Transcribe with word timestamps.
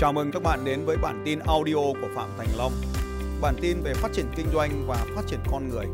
Chào 0.00 0.12
mừng 0.12 0.30
các 0.32 0.42
bạn 0.42 0.64
đến 0.64 0.84
với 0.84 0.96
bản 0.96 1.22
tin 1.24 1.38
audio 1.38 1.74
của 1.74 2.08
Phạm 2.14 2.28
Thành 2.38 2.48
Long. 2.58 2.72
Bản 3.40 3.54
tin 3.60 3.76
về 3.82 3.94
phát 3.94 4.08
triển 4.12 4.26
kinh 4.36 4.46
doanh 4.54 4.84
và 4.86 5.06
phát 5.14 5.22
triển 5.26 5.38
con 5.50 5.68
người. 5.68 5.86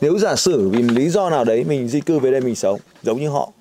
Nếu 0.00 0.18
giả 0.18 0.36
sử 0.36 0.68
vì 0.68 0.82
lý 0.82 1.08
do 1.08 1.30
nào 1.30 1.44
đấy 1.44 1.64
mình 1.64 1.88
di 1.88 2.00
cư 2.00 2.18
về 2.18 2.30
đây 2.30 2.40
mình 2.40 2.54
sống 2.54 2.80
giống 3.02 3.20
như 3.20 3.28
họ 3.28 3.52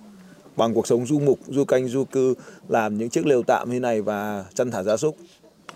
bằng 0.55 0.73
cuộc 0.73 0.87
sống 0.87 1.05
du 1.05 1.19
mục, 1.19 1.39
du 1.47 1.65
canh, 1.65 1.87
du 1.87 2.03
cư 2.03 2.33
làm 2.69 2.97
những 2.97 3.09
chiếc 3.09 3.25
lều 3.25 3.43
tạm 3.43 3.71
như 3.71 3.79
này 3.79 4.01
và 4.01 4.45
chăn 4.53 4.71
thả 4.71 4.83
gia 4.83 4.97
súc. 4.97 5.17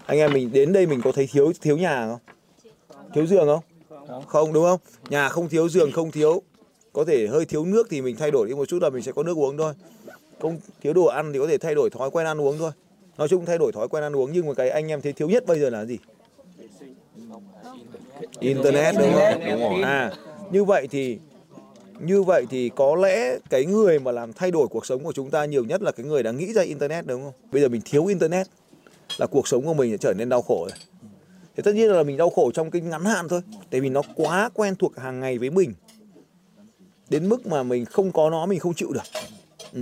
Anh 0.05 0.20
em 0.20 0.34
mình 0.34 0.52
đến 0.52 0.73
đây 0.73 0.86
mình 0.86 1.02
có 1.04 1.12
thấy 1.12 1.27
thiếu 1.31 1.52
thiếu 1.62 1.77
nhà 1.77 2.08
không? 2.08 2.20
Thiếu 3.13 3.26
giường 3.26 3.45
không? 3.45 4.23
Không 4.27 4.54
đúng 4.54 4.63
không? 4.63 4.80
Nhà 5.09 5.30
không 5.30 5.50
thiếu 5.50 5.70
giường 5.70 5.91
không 5.91 6.12
thiếu 6.12 6.41
có 6.94 7.05
thể 7.05 7.27
hơi 7.27 7.45
thiếu 7.45 7.66
nước 7.66 7.88
thì 7.90 8.02
mình 8.02 8.16
thay 8.16 8.31
đổi 8.31 8.48
đi 8.48 8.54
một 8.54 8.66
chút 8.66 8.81
là 8.81 8.90
mình 8.90 9.04
sẽ 9.04 9.12
có 9.12 9.23
nước 9.23 9.38
uống 9.38 9.58
thôi 9.58 9.73
không 10.44 10.60
thiếu 10.82 10.94
đồ 10.94 11.06
ăn 11.06 11.34
thì 11.34 11.40
có 11.40 11.48
thể 11.48 11.58
thay 11.58 11.76
đổi 11.76 11.90
thói 11.90 12.12
quen 12.12 12.26
ăn 12.26 12.42
uống 12.42 12.58
thôi. 12.58 12.72
Nói 13.18 13.28
chung 13.28 13.46
thay 13.46 13.58
đổi 13.58 13.72
thói 13.72 13.88
quen 13.88 14.04
ăn 14.04 14.16
uống 14.16 14.32
nhưng 14.34 14.48
mà 14.48 14.54
cái 14.54 14.70
anh 14.70 14.88
em 14.88 15.02
thấy 15.02 15.14
thiếu 15.14 15.30
nhất 15.30 15.46
bây 15.46 15.60
giờ 15.60 15.70
là 15.70 15.86
gì? 15.86 15.98
Internet 18.40 18.96
đúng 19.00 19.14
không? 19.14 19.42
Đúng 19.46 19.60
rồi. 19.60 19.82
À 19.82 20.12
như 20.52 20.64
vậy 20.64 20.88
thì 20.92 21.20
như 22.00 22.24
vậy 22.24 22.46
thì 22.50 22.70
có 22.76 22.96
lẽ 22.96 23.38
cái 23.50 23.66
người 23.66 24.00
mà 24.00 24.12
làm 24.12 24.34
thay 24.34 24.52
đổi 24.52 24.68
cuộc 24.68 24.86
sống 24.86 25.04
của 25.04 25.14
chúng 25.14 25.30
ta 25.30 25.46
nhiều 25.46 25.66
nhất 25.66 25.82
là 25.82 25.92
cái 25.92 26.06
người 26.06 26.24
đã 26.24 26.32
nghĩ 26.32 26.54
ra 26.54 26.62
internet 26.62 27.05
đúng 27.05 27.24
không? 27.24 27.34
Bây 27.52 27.62
giờ 27.62 27.68
mình 27.68 27.82
thiếu 27.86 28.05
internet 28.05 28.48
là 29.18 29.28
cuộc 29.28 29.48
sống 29.48 29.66
của 29.66 29.74
mình 29.74 29.91
sẽ 29.91 29.98
trở 29.98 30.14
nên 30.14 30.30
đau 30.30 30.41
khổ 30.41 30.68
rồi. 30.70 30.80
Thì 31.55 31.64
tất 31.64 31.76
nhiên 31.76 31.91
là 31.91 32.04
mình 32.04 32.18
đau 32.18 32.30
khổ 32.30 32.52
trong 32.54 32.72
cái 32.72 32.82
ngắn 32.82 33.05
hạn 33.05 33.28
thôi 33.28 33.41
tại 33.70 33.82
vì 33.82 33.90
nó 33.90 34.02
quá 34.16 34.50
quen 34.54 34.76
thuộc 34.76 34.98
hàng 34.98 35.20
ngày 35.20 35.38
với 35.38 35.50
mình. 35.50 35.74
Đến 37.10 37.30
mức 37.30 37.48
mà 37.48 37.64
mình 37.64 37.86
không 37.86 38.12
có 38.12 38.30
nó 38.30 38.46
mình 38.46 38.60
không 38.60 38.74
chịu 38.74 38.94
được. 38.94 39.04
Ừ 39.74 39.82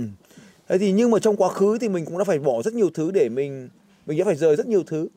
thế 0.68 0.78
thì 0.78 0.92
nhưng 0.92 1.10
mà 1.10 1.18
trong 1.18 1.36
quá 1.36 1.48
khứ 1.48 1.78
thì 1.80 1.88
mình 1.88 2.04
cũng 2.04 2.18
đã 2.18 2.24
phải 2.24 2.38
bỏ 2.38 2.62
rất 2.62 2.74
nhiều 2.74 2.90
thứ 2.94 3.10
để 3.10 3.28
mình 3.28 3.68
mình 4.06 4.18
đã 4.18 4.24
phải 4.24 4.36
rời 4.36 4.56
rất 4.56 4.66
nhiều 4.66 4.82
thứ 4.86 5.08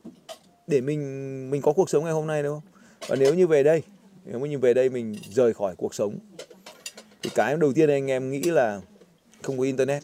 để 0.66 0.80
mình 0.80 1.50
mình 1.50 1.62
có 1.62 1.72
cuộc 1.72 1.90
sống 1.90 2.04
ngày 2.04 2.12
hôm 2.12 2.26
nay 2.26 2.42
đúng 2.42 2.54
không? 2.54 2.82
Và 3.08 3.16
nếu 3.16 3.34
như 3.34 3.46
về 3.46 3.62
đây 3.62 3.82
nếu 4.24 4.40
như 4.40 4.58
về 4.58 4.74
đây 4.74 4.88
mình 4.88 5.16
rời 5.30 5.54
khỏi 5.54 5.74
cuộc 5.76 5.94
sống 5.94 6.18
thì 7.22 7.30
cái 7.34 7.56
đầu 7.56 7.72
tiên 7.72 7.90
anh 7.90 8.10
em 8.10 8.30
nghĩ 8.30 8.42
là 8.42 8.80
không 9.42 9.58
có 9.58 9.64
internet. 9.64 10.02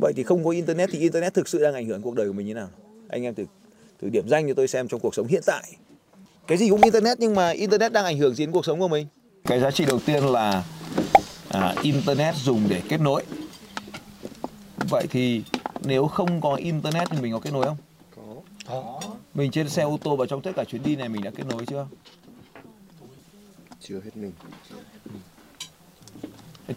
Vậy 0.00 0.12
thì 0.16 0.22
không 0.22 0.44
có 0.44 0.50
internet 0.50 0.88
thì 0.92 0.98
internet 0.98 1.34
thực 1.34 1.48
sự 1.48 1.62
đang 1.62 1.74
ảnh 1.74 1.86
hưởng 1.86 2.02
cuộc 2.02 2.14
đời 2.14 2.26
của 2.26 2.32
mình 2.32 2.46
như 2.46 2.54
nào? 2.54 2.68
Anh 3.08 3.22
em 3.22 3.34
thử 3.34 3.44
thử 4.02 4.08
điểm 4.08 4.28
danh 4.28 4.48
cho 4.48 4.54
tôi 4.54 4.68
xem 4.68 4.88
trong 4.88 5.00
cuộc 5.00 5.14
sống 5.14 5.26
hiện 5.26 5.42
tại. 5.46 5.62
Cái 6.46 6.58
gì 6.58 6.68
cũng 6.68 6.82
internet 6.82 7.20
nhưng 7.20 7.34
mà 7.34 7.50
internet 7.50 7.92
đang 7.92 8.04
ảnh 8.04 8.18
hưởng 8.18 8.34
gì 8.34 8.46
đến 8.46 8.52
cuộc 8.52 8.64
sống 8.64 8.78
của 8.78 8.88
mình? 8.88 9.06
Cái 9.44 9.60
giá 9.60 9.70
trị 9.70 9.84
đầu 9.84 10.00
tiên 10.06 10.24
là 10.24 10.64
à, 11.48 11.74
internet 11.82 12.34
dùng 12.34 12.62
để 12.68 12.82
kết 12.88 13.00
nối 13.00 13.22
vậy 14.90 15.06
thì 15.10 15.42
nếu 15.84 16.06
không 16.06 16.40
có 16.40 16.54
internet 16.54 17.10
thì 17.10 17.20
mình 17.20 17.32
có 17.32 17.40
kết 17.40 17.52
nối 17.52 17.64
không? 17.64 17.76
Có. 18.66 19.00
Mình 19.34 19.50
trên 19.50 19.68
xe 19.68 19.82
ô 19.82 19.98
tô 20.02 20.16
và 20.16 20.26
trong 20.26 20.42
tất 20.42 20.52
cả 20.56 20.64
chuyến 20.64 20.82
đi 20.82 20.96
này 20.96 21.08
mình 21.08 21.22
đã 21.22 21.30
kết 21.30 21.46
nối 21.46 21.66
chưa? 21.66 21.86
Chưa 23.80 24.00
hết 24.00 24.16
mình. 24.16 24.32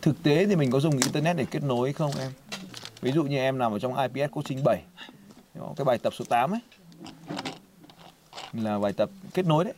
Thực 0.02 0.24
tế 0.24 0.46
thì 0.46 0.56
mình 0.56 0.72
có 0.72 0.80
dùng 0.80 0.98
internet 0.98 1.38
để 1.38 1.46
kết 1.52 1.64
nối 1.64 1.94
không 1.94 2.12
em? 2.20 2.32
Ví 3.02 3.12
dụ 3.12 3.24
như 3.24 3.38
em 3.38 3.58
nằm 3.58 3.72
ở 3.72 3.80
trong 3.80 3.98
IPS 3.98 4.32
coaching 4.32 4.64
7 4.66 4.82
cái 5.76 5.86
bài 5.86 5.98
tập 5.98 6.14
số 6.14 6.26
8 6.30 6.52
ấy. 6.52 6.60
Là 8.54 8.80
bài 8.80 8.94
tập 8.94 9.10
kết 9.34 9.46
nối 9.46 9.64
đấy. 9.64 9.74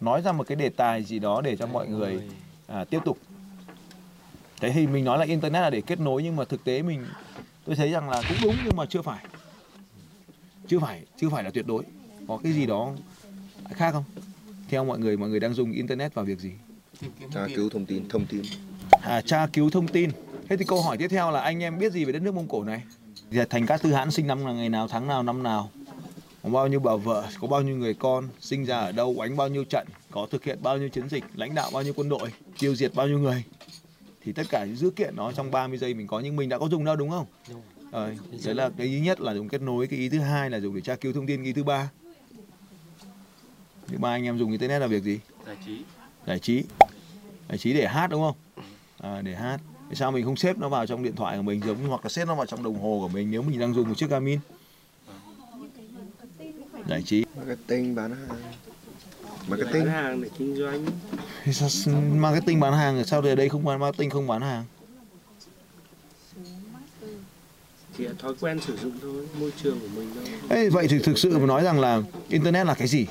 Nói 0.00 0.22
ra 0.22 0.32
một 0.32 0.46
cái 0.46 0.56
đề 0.56 0.68
tài 0.68 1.04
gì 1.04 1.18
đó 1.18 1.40
để 1.40 1.56
cho 1.56 1.66
mọi 1.66 1.88
người 1.88 2.22
à, 2.66 2.84
tiếp 2.84 2.98
tục 3.04 3.18
thế 4.60 4.72
thì 4.72 4.86
mình 4.86 5.04
nói 5.04 5.18
là 5.18 5.24
internet 5.24 5.62
là 5.62 5.70
để 5.70 5.80
kết 5.80 6.00
nối 6.00 6.22
nhưng 6.22 6.36
mà 6.36 6.44
thực 6.44 6.64
tế 6.64 6.82
mình 6.82 7.06
tôi 7.66 7.76
thấy 7.76 7.90
rằng 7.90 8.10
là 8.10 8.22
cũng 8.28 8.38
đúng 8.42 8.56
nhưng 8.64 8.76
mà 8.76 8.86
chưa 8.86 9.02
phải. 9.02 9.24
Chưa 10.68 10.78
phải 10.78 11.02
chưa 11.20 11.28
phải 11.28 11.44
là 11.44 11.50
tuyệt 11.50 11.66
đối. 11.66 11.84
Có 12.28 12.38
cái 12.42 12.52
gì 12.52 12.66
đó 12.66 12.92
khác 13.70 13.92
không? 13.92 14.04
Theo 14.68 14.84
mọi 14.84 14.98
người 14.98 15.16
mọi 15.16 15.28
người 15.28 15.40
đang 15.40 15.54
dùng 15.54 15.72
internet 15.72 16.14
vào 16.14 16.24
việc 16.24 16.38
gì? 16.38 16.52
Tra 17.34 17.46
cứu 17.56 17.70
thông 17.70 17.86
tin 17.86 18.08
thông 18.08 18.26
tin. 18.26 18.42
À, 19.02 19.20
tra 19.20 19.46
cứu 19.46 19.70
thông 19.70 19.88
tin. 19.88 20.10
Thế 20.48 20.56
thì 20.56 20.64
câu 20.64 20.82
hỏi 20.82 20.96
tiếp 20.96 21.08
theo 21.08 21.30
là 21.30 21.40
anh 21.40 21.62
em 21.62 21.78
biết 21.78 21.92
gì 21.92 22.04
về 22.04 22.12
đất 22.12 22.22
nước 22.22 22.34
mông 22.34 22.48
cổ 22.48 22.64
này? 22.64 22.82
Thì 23.30 23.38
thành 23.50 23.66
các 23.66 23.82
tư 23.82 23.92
hãn 23.92 24.10
sinh 24.10 24.26
năm 24.26 24.46
là 24.46 24.52
ngày 24.52 24.68
nào 24.68 24.88
tháng 24.88 25.08
nào 25.08 25.22
năm 25.22 25.42
nào? 25.42 25.70
Có 26.42 26.48
bao 26.50 26.68
nhiêu 26.68 26.80
bà 26.80 26.96
vợ 26.96 27.24
có 27.40 27.48
bao 27.48 27.62
nhiêu 27.62 27.76
người 27.76 27.94
con 27.94 28.28
sinh 28.40 28.64
ra 28.64 28.78
ở 28.78 28.92
đâu 28.92 29.16
đánh 29.20 29.36
bao 29.36 29.48
nhiêu 29.48 29.64
trận 29.64 29.86
có 30.10 30.26
thực 30.30 30.44
hiện 30.44 30.58
bao 30.62 30.78
nhiêu 30.78 30.88
chiến 30.88 31.08
dịch 31.08 31.24
lãnh 31.34 31.54
đạo 31.54 31.70
bao 31.72 31.82
nhiêu 31.82 31.92
quân 31.96 32.08
đội 32.08 32.32
tiêu 32.58 32.74
diệt 32.74 32.94
bao 32.94 33.06
nhiêu 33.06 33.18
người 33.18 33.44
thì 34.26 34.32
tất 34.32 34.46
cả 34.50 34.64
những 34.64 34.76
dữ 34.76 34.90
kiện 34.90 35.16
đó 35.16 35.32
trong 35.36 35.50
30 35.50 35.78
giây 35.78 35.94
mình 35.94 36.06
có 36.06 36.20
nhưng 36.20 36.36
mình 36.36 36.48
đã 36.48 36.58
có 36.58 36.68
dùng 36.68 36.84
đâu 36.84 36.96
đúng 36.96 37.10
không? 37.10 37.26
Ờ, 37.90 38.14
đấy 38.44 38.54
là 38.54 38.70
cái 38.76 38.86
ý 38.86 39.00
nhất 39.00 39.20
là 39.20 39.34
dùng 39.34 39.48
kết 39.48 39.62
nối 39.62 39.86
cái 39.86 39.98
ý 39.98 40.08
thứ 40.08 40.18
hai 40.18 40.50
là 40.50 40.60
dùng 40.60 40.74
để 40.74 40.80
tra 40.80 40.96
cứu 40.96 41.12
thông 41.12 41.26
tin 41.26 41.36
cái 41.36 41.46
ý 41.46 41.52
thứ 41.52 41.64
ba. 41.64 41.90
Thứ 43.86 43.98
ba 43.98 44.10
anh 44.10 44.24
em 44.24 44.38
dùng 44.38 44.50
internet 44.50 44.80
là 44.80 44.86
việc 44.86 45.02
gì? 45.02 45.20
Giải 45.46 45.56
trí. 45.66 45.84
Giải 46.26 46.38
trí. 46.38 46.64
Giải 47.48 47.58
trí 47.58 47.72
để 47.72 47.86
hát 47.86 48.06
đúng 48.10 48.22
không? 48.22 48.64
À, 48.98 49.22
để 49.22 49.34
hát. 49.34 49.60
Tại 49.88 49.96
sao 49.96 50.12
mình 50.12 50.24
không 50.24 50.36
xếp 50.36 50.58
nó 50.58 50.68
vào 50.68 50.86
trong 50.86 51.02
điện 51.02 51.16
thoại 51.16 51.36
của 51.36 51.42
mình 51.42 51.60
giống 51.66 51.82
như 51.82 51.88
hoặc 51.88 52.04
là 52.04 52.08
xếp 52.08 52.24
nó 52.24 52.34
vào 52.34 52.46
trong 52.46 52.62
đồng 52.62 52.80
hồ 52.80 52.98
của 53.00 53.08
mình 53.08 53.30
nếu 53.30 53.42
mình 53.42 53.58
đang 53.60 53.74
dùng 53.74 53.88
một 53.88 53.94
chiếc 53.96 54.10
Garmin? 54.10 54.38
Giải 56.88 57.02
trí. 57.02 57.24
Marketing 57.36 57.94
bán 57.94 58.10
hàng 58.10 58.40
marketing. 59.48 59.72
Marketing 59.72 59.86
hàng 59.86 60.22
để 60.22 60.28
kinh 60.38 60.56
doanh. 60.56 60.86
Thì 61.44 61.52
sao 61.52 61.94
marketing 62.16 62.60
bán 62.60 62.72
hàng 62.72 63.04
sao 63.04 63.20
ở 63.20 63.34
đây 63.34 63.48
không 63.48 63.64
bán 63.64 63.80
marketing 63.80 64.10
không 64.10 64.26
bán 64.26 64.42
hàng? 64.42 64.64
Là 67.98 68.12
thói 68.18 68.34
quen 68.40 68.60
sử 68.60 68.76
dụng 68.76 68.92
thôi 69.02 69.26
môi 69.40 69.52
trường 69.62 69.80
của 69.80 69.86
mình 69.96 70.08
thôi. 70.14 70.24
Ê, 70.48 70.68
vậy 70.68 70.88
thì 70.88 70.98
thực 70.98 71.18
sự 71.18 71.38
mà 71.38 71.46
nói 71.46 71.62
rằng 71.62 71.80
là 71.80 72.02
internet 72.28 72.66
là 72.66 72.74
cái 72.74 72.88
gì? 72.88 73.06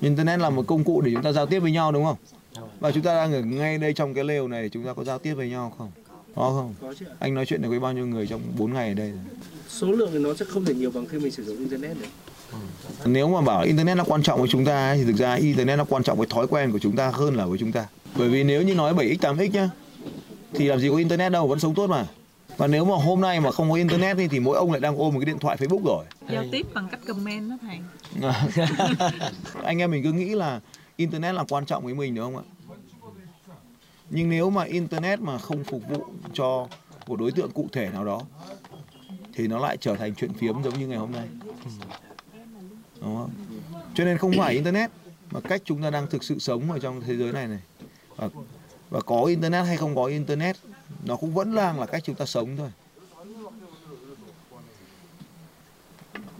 Internet 0.00 0.40
là 0.40 0.50
một 0.50 0.66
công 0.66 0.84
cụ 0.84 1.00
để 1.00 1.10
chúng 1.14 1.22
ta 1.22 1.32
giao 1.32 1.46
tiếp 1.46 1.60
với 1.60 1.72
nhau 1.72 1.92
đúng 1.92 2.04
không? 2.04 2.16
Và 2.80 2.92
chúng 2.92 3.02
ta 3.02 3.14
đang 3.14 3.32
ở 3.32 3.40
ngay 3.40 3.78
đây 3.78 3.92
trong 3.92 4.14
cái 4.14 4.24
lều 4.24 4.48
này 4.48 4.68
chúng 4.68 4.84
ta 4.84 4.94
có 4.94 5.04
giao 5.04 5.18
tiếp 5.18 5.34
với 5.34 5.48
nhau 5.48 5.74
không? 5.78 5.90
Có 6.34 6.52
không? 6.56 6.74
Có 6.80 6.94
chứ 6.98 7.06
anh 7.18 7.34
nói 7.34 7.46
chuyện 7.46 7.62
được 7.62 7.68
với 7.68 7.80
bao 7.80 7.92
nhiêu 7.92 8.06
người 8.06 8.26
trong 8.26 8.40
4 8.58 8.72
ngày 8.72 8.88
ở 8.88 8.94
đây 8.94 9.10
rồi? 9.10 9.20
Số 9.68 9.92
lượng 9.92 10.10
thì 10.12 10.18
nó 10.18 10.34
sẽ 10.34 10.44
không 10.44 10.64
thể 10.64 10.74
nhiều 10.74 10.90
bằng 10.90 11.06
khi 11.06 11.18
mình 11.18 11.32
sử 11.32 11.44
dụng 11.44 11.56
internet 11.56 11.96
được 12.00 12.06
nếu 13.04 13.28
mà 13.28 13.40
bảo 13.40 13.62
internet 13.62 13.96
nó 13.96 14.04
quan 14.04 14.22
trọng 14.22 14.38
với 14.38 14.48
chúng 14.48 14.64
ta 14.64 14.88
ấy, 14.88 14.98
thì 14.98 15.04
thực 15.04 15.16
ra 15.16 15.34
internet 15.34 15.78
nó 15.78 15.84
quan 15.84 16.02
trọng 16.02 16.18
với 16.18 16.26
thói 16.30 16.46
quen 16.46 16.72
của 16.72 16.78
chúng 16.78 16.96
ta 16.96 17.10
hơn 17.10 17.36
là 17.36 17.46
với 17.46 17.58
chúng 17.58 17.72
ta. 17.72 17.86
Bởi 18.16 18.28
vì 18.28 18.44
nếu 18.44 18.62
như 18.62 18.74
nói 18.74 18.94
7x 18.94 19.16
8x 19.16 19.50
nhá 19.50 19.70
thì 20.54 20.68
làm 20.68 20.80
gì 20.80 20.88
có 20.88 20.96
internet 20.96 21.32
đâu 21.32 21.46
vẫn 21.48 21.58
sống 21.58 21.74
tốt 21.74 21.86
mà. 21.86 22.06
Và 22.56 22.66
nếu 22.66 22.84
mà 22.84 22.96
hôm 22.96 23.20
nay 23.20 23.40
mà 23.40 23.50
không 23.50 23.70
có 23.70 23.76
internet 23.76 24.16
thì, 24.16 24.28
thì 24.28 24.40
mỗi 24.40 24.56
ông 24.56 24.72
lại 24.72 24.80
đang 24.80 24.98
ôm 24.98 25.14
một 25.14 25.20
cái 25.20 25.26
điện 25.26 25.38
thoại 25.38 25.56
facebook 25.56 25.84
rồi. 25.84 26.04
Giao 26.30 26.44
tiếp 26.52 26.66
bằng 26.74 26.88
cách 26.90 27.00
comment 27.06 27.50
đó 27.50 27.56
thầy. 27.62 27.78
Anh 29.64 29.78
em 29.78 29.90
mình 29.90 30.02
cứ 30.02 30.12
nghĩ 30.12 30.34
là 30.34 30.60
internet 30.96 31.34
là 31.34 31.44
quan 31.48 31.66
trọng 31.66 31.84
với 31.84 31.94
mình 31.94 32.14
đúng 32.14 32.24
không 32.24 32.36
ạ? 32.36 32.44
Nhưng 34.10 34.30
nếu 34.30 34.50
mà 34.50 34.64
internet 34.64 35.20
mà 35.20 35.38
không 35.38 35.64
phục 35.64 35.82
vụ 35.88 36.04
cho 36.32 36.66
một 37.06 37.16
đối 37.20 37.32
tượng 37.32 37.50
cụ 37.50 37.68
thể 37.72 37.90
nào 37.92 38.04
đó 38.04 38.20
thì 39.34 39.46
nó 39.46 39.58
lại 39.58 39.76
trở 39.76 39.96
thành 39.96 40.14
chuyện 40.14 40.32
phiếm 40.32 40.62
giống 40.62 40.78
như 40.78 40.86
ngày 40.86 40.98
hôm 40.98 41.12
nay 41.12 41.28
đúng 43.00 43.16
không? 43.16 43.30
Cho 43.94 44.04
nên 44.04 44.18
không 44.18 44.32
phải 44.38 44.54
internet 44.54 44.90
mà 45.30 45.40
cách 45.40 45.62
chúng 45.64 45.82
ta 45.82 45.90
đang 45.90 46.06
thực 46.06 46.24
sự 46.24 46.38
sống 46.38 46.72
ở 46.72 46.78
trong 46.78 47.00
thế 47.00 47.16
giới 47.16 47.32
này 47.32 47.48
này. 47.48 47.60
Và, 48.16 48.28
và 48.90 49.00
có 49.00 49.22
internet 49.22 49.66
hay 49.66 49.76
không 49.76 49.94
có 49.94 50.04
internet 50.04 50.56
nó 51.04 51.16
cũng 51.16 51.34
vẫn 51.34 51.54
đang 51.54 51.80
là 51.80 51.86
cách 51.86 52.02
chúng 52.04 52.14
ta 52.14 52.26
sống 52.26 52.56
thôi. 52.56 52.70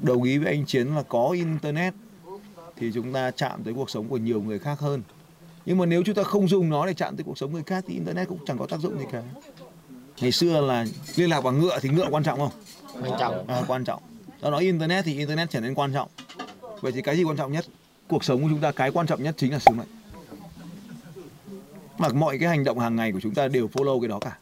Đồng 0.03 0.22
ý 0.22 0.39
với 0.39 0.53
anh 0.53 0.66
chiến 0.66 0.95
là 0.95 1.03
có 1.03 1.31
internet 1.31 1.95
thì 2.77 2.91
chúng 2.95 3.12
ta 3.12 3.31
chạm 3.31 3.62
tới 3.65 3.75
cuộc 3.75 3.91
sống 3.91 4.09
của 4.09 4.16
nhiều 4.16 4.43
người 4.43 4.59
khác 4.59 4.78
hơn. 4.81 5.03
Nhưng 5.66 5.78
mà 5.78 5.87
nếu 5.87 6.03
chúng 6.06 6.15
ta 6.15 6.22
không 6.22 6.48
dùng 6.48 6.71
nó 6.71 6.86
để 6.86 6.95
chạm 6.95 7.16
tới 7.16 7.25
cuộc 7.25 7.39
sống 7.39 7.53
người 7.53 7.63
khác 7.63 7.84
thì 7.89 7.95
internet 7.95 8.28
cũng 8.28 8.39
chẳng 8.47 8.59
có 8.59 8.66
tác 8.66 8.80
dụng 8.80 8.98
gì 8.98 9.04
cả. 9.13 9.22
Ngày 10.21 10.33
xưa 10.33 10.60
là 10.60 10.84
liên 11.16 11.30
lạc 11.30 11.41
bằng 11.41 11.60
ngựa 11.60 11.78
thì 11.83 11.89
ngựa 11.89 12.09
quan 12.10 12.22
trọng 12.22 12.39
không? 12.39 12.53
Quan 13.03 13.19
trọng. 13.21 13.47
À, 13.48 13.63
quan 13.69 13.84
trọng. 13.84 14.03
Do 14.42 14.51
đó 14.51 14.59
internet 14.59 15.04
thì 15.04 15.19
internet 15.19 15.51
trở 15.51 15.60
nên 15.60 15.75
quan 15.75 15.92
trọng 15.92 16.09
vậy 16.86 16.92
thì 16.92 17.03
cái 17.03 17.16
gì 17.16 17.24
quan 17.24 17.36
trọng 17.36 17.53
nhất 17.53 17.65
cuộc 18.09 18.24
sống 18.24 18.42
của 18.42 18.48
chúng 18.50 18.60
ta 18.60 18.72
cái 18.72 18.91
quan 18.91 19.06
trọng 19.06 19.22
nhất 19.22 19.34
chính 19.38 19.53
là 19.53 19.59
sứ 19.59 19.74
mệnh 19.74 19.86
mà 21.98 22.09
mọi 22.09 22.38
cái 22.38 22.48
hành 22.48 22.65
động 22.65 22.78
hàng 22.78 22.97
ngày 22.97 23.12
của 23.12 23.21
chúng 23.21 23.34
ta 23.34 23.48
đều 23.48 23.68
follow 23.68 24.00
cái 24.00 24.09
đó 24.09 24.18
cả 24.18 24.38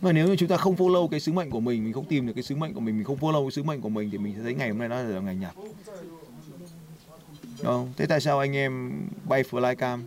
mà 0.00 0.12
nếu 0.12 0.28
như 0.28 0.36
chúng 0.36 0.48
ta 0.48 0.56
không 0.56 0.76
follow 0.76 1.08
cái 1.08 1.20
sứ 1.20 1.32
mệnh 1.32 1.50
của 1.50 1.60
mình 1.60 1.84
mình 1.84 1.92
không 1.92 2.04
tìm 2.04 2.26
được 2.26 2.32
cái 2.32 2.42
sứ 2.42 2.56
mệnh 2.56 2.74
của 2.74 2.80
mình 2.80 2.96
mình 2.96 3.04
không 3.04 3.16
follow 3.16 3.44
cái 3.44 3.50
sứ 3.50 3.62
mệnh 3.62 3.80
của 3.80 3.88
mình 3.88 4.10
thì 4.10 4.18
mình 4.18 4.34
sẽ 4.36 4.42
thấy 4.42 4.54
ngày 4.54 4.68
hôm 4.68 4.78
nay 4.78 4.88
nó 4.88 5.02
là 5.02 5.20
ngày 5.20 5.36
nhạt 5.36 5.54
Đúng 5.56 7.66
không? 7.66 7.92
Thế 7.96 8.06
tại 8.06 8.20
sao 8.20 8.38
anh 8.38 8.56
em 8.56 8.92
bay 9.24 9.42
flycam? 9.42 9.98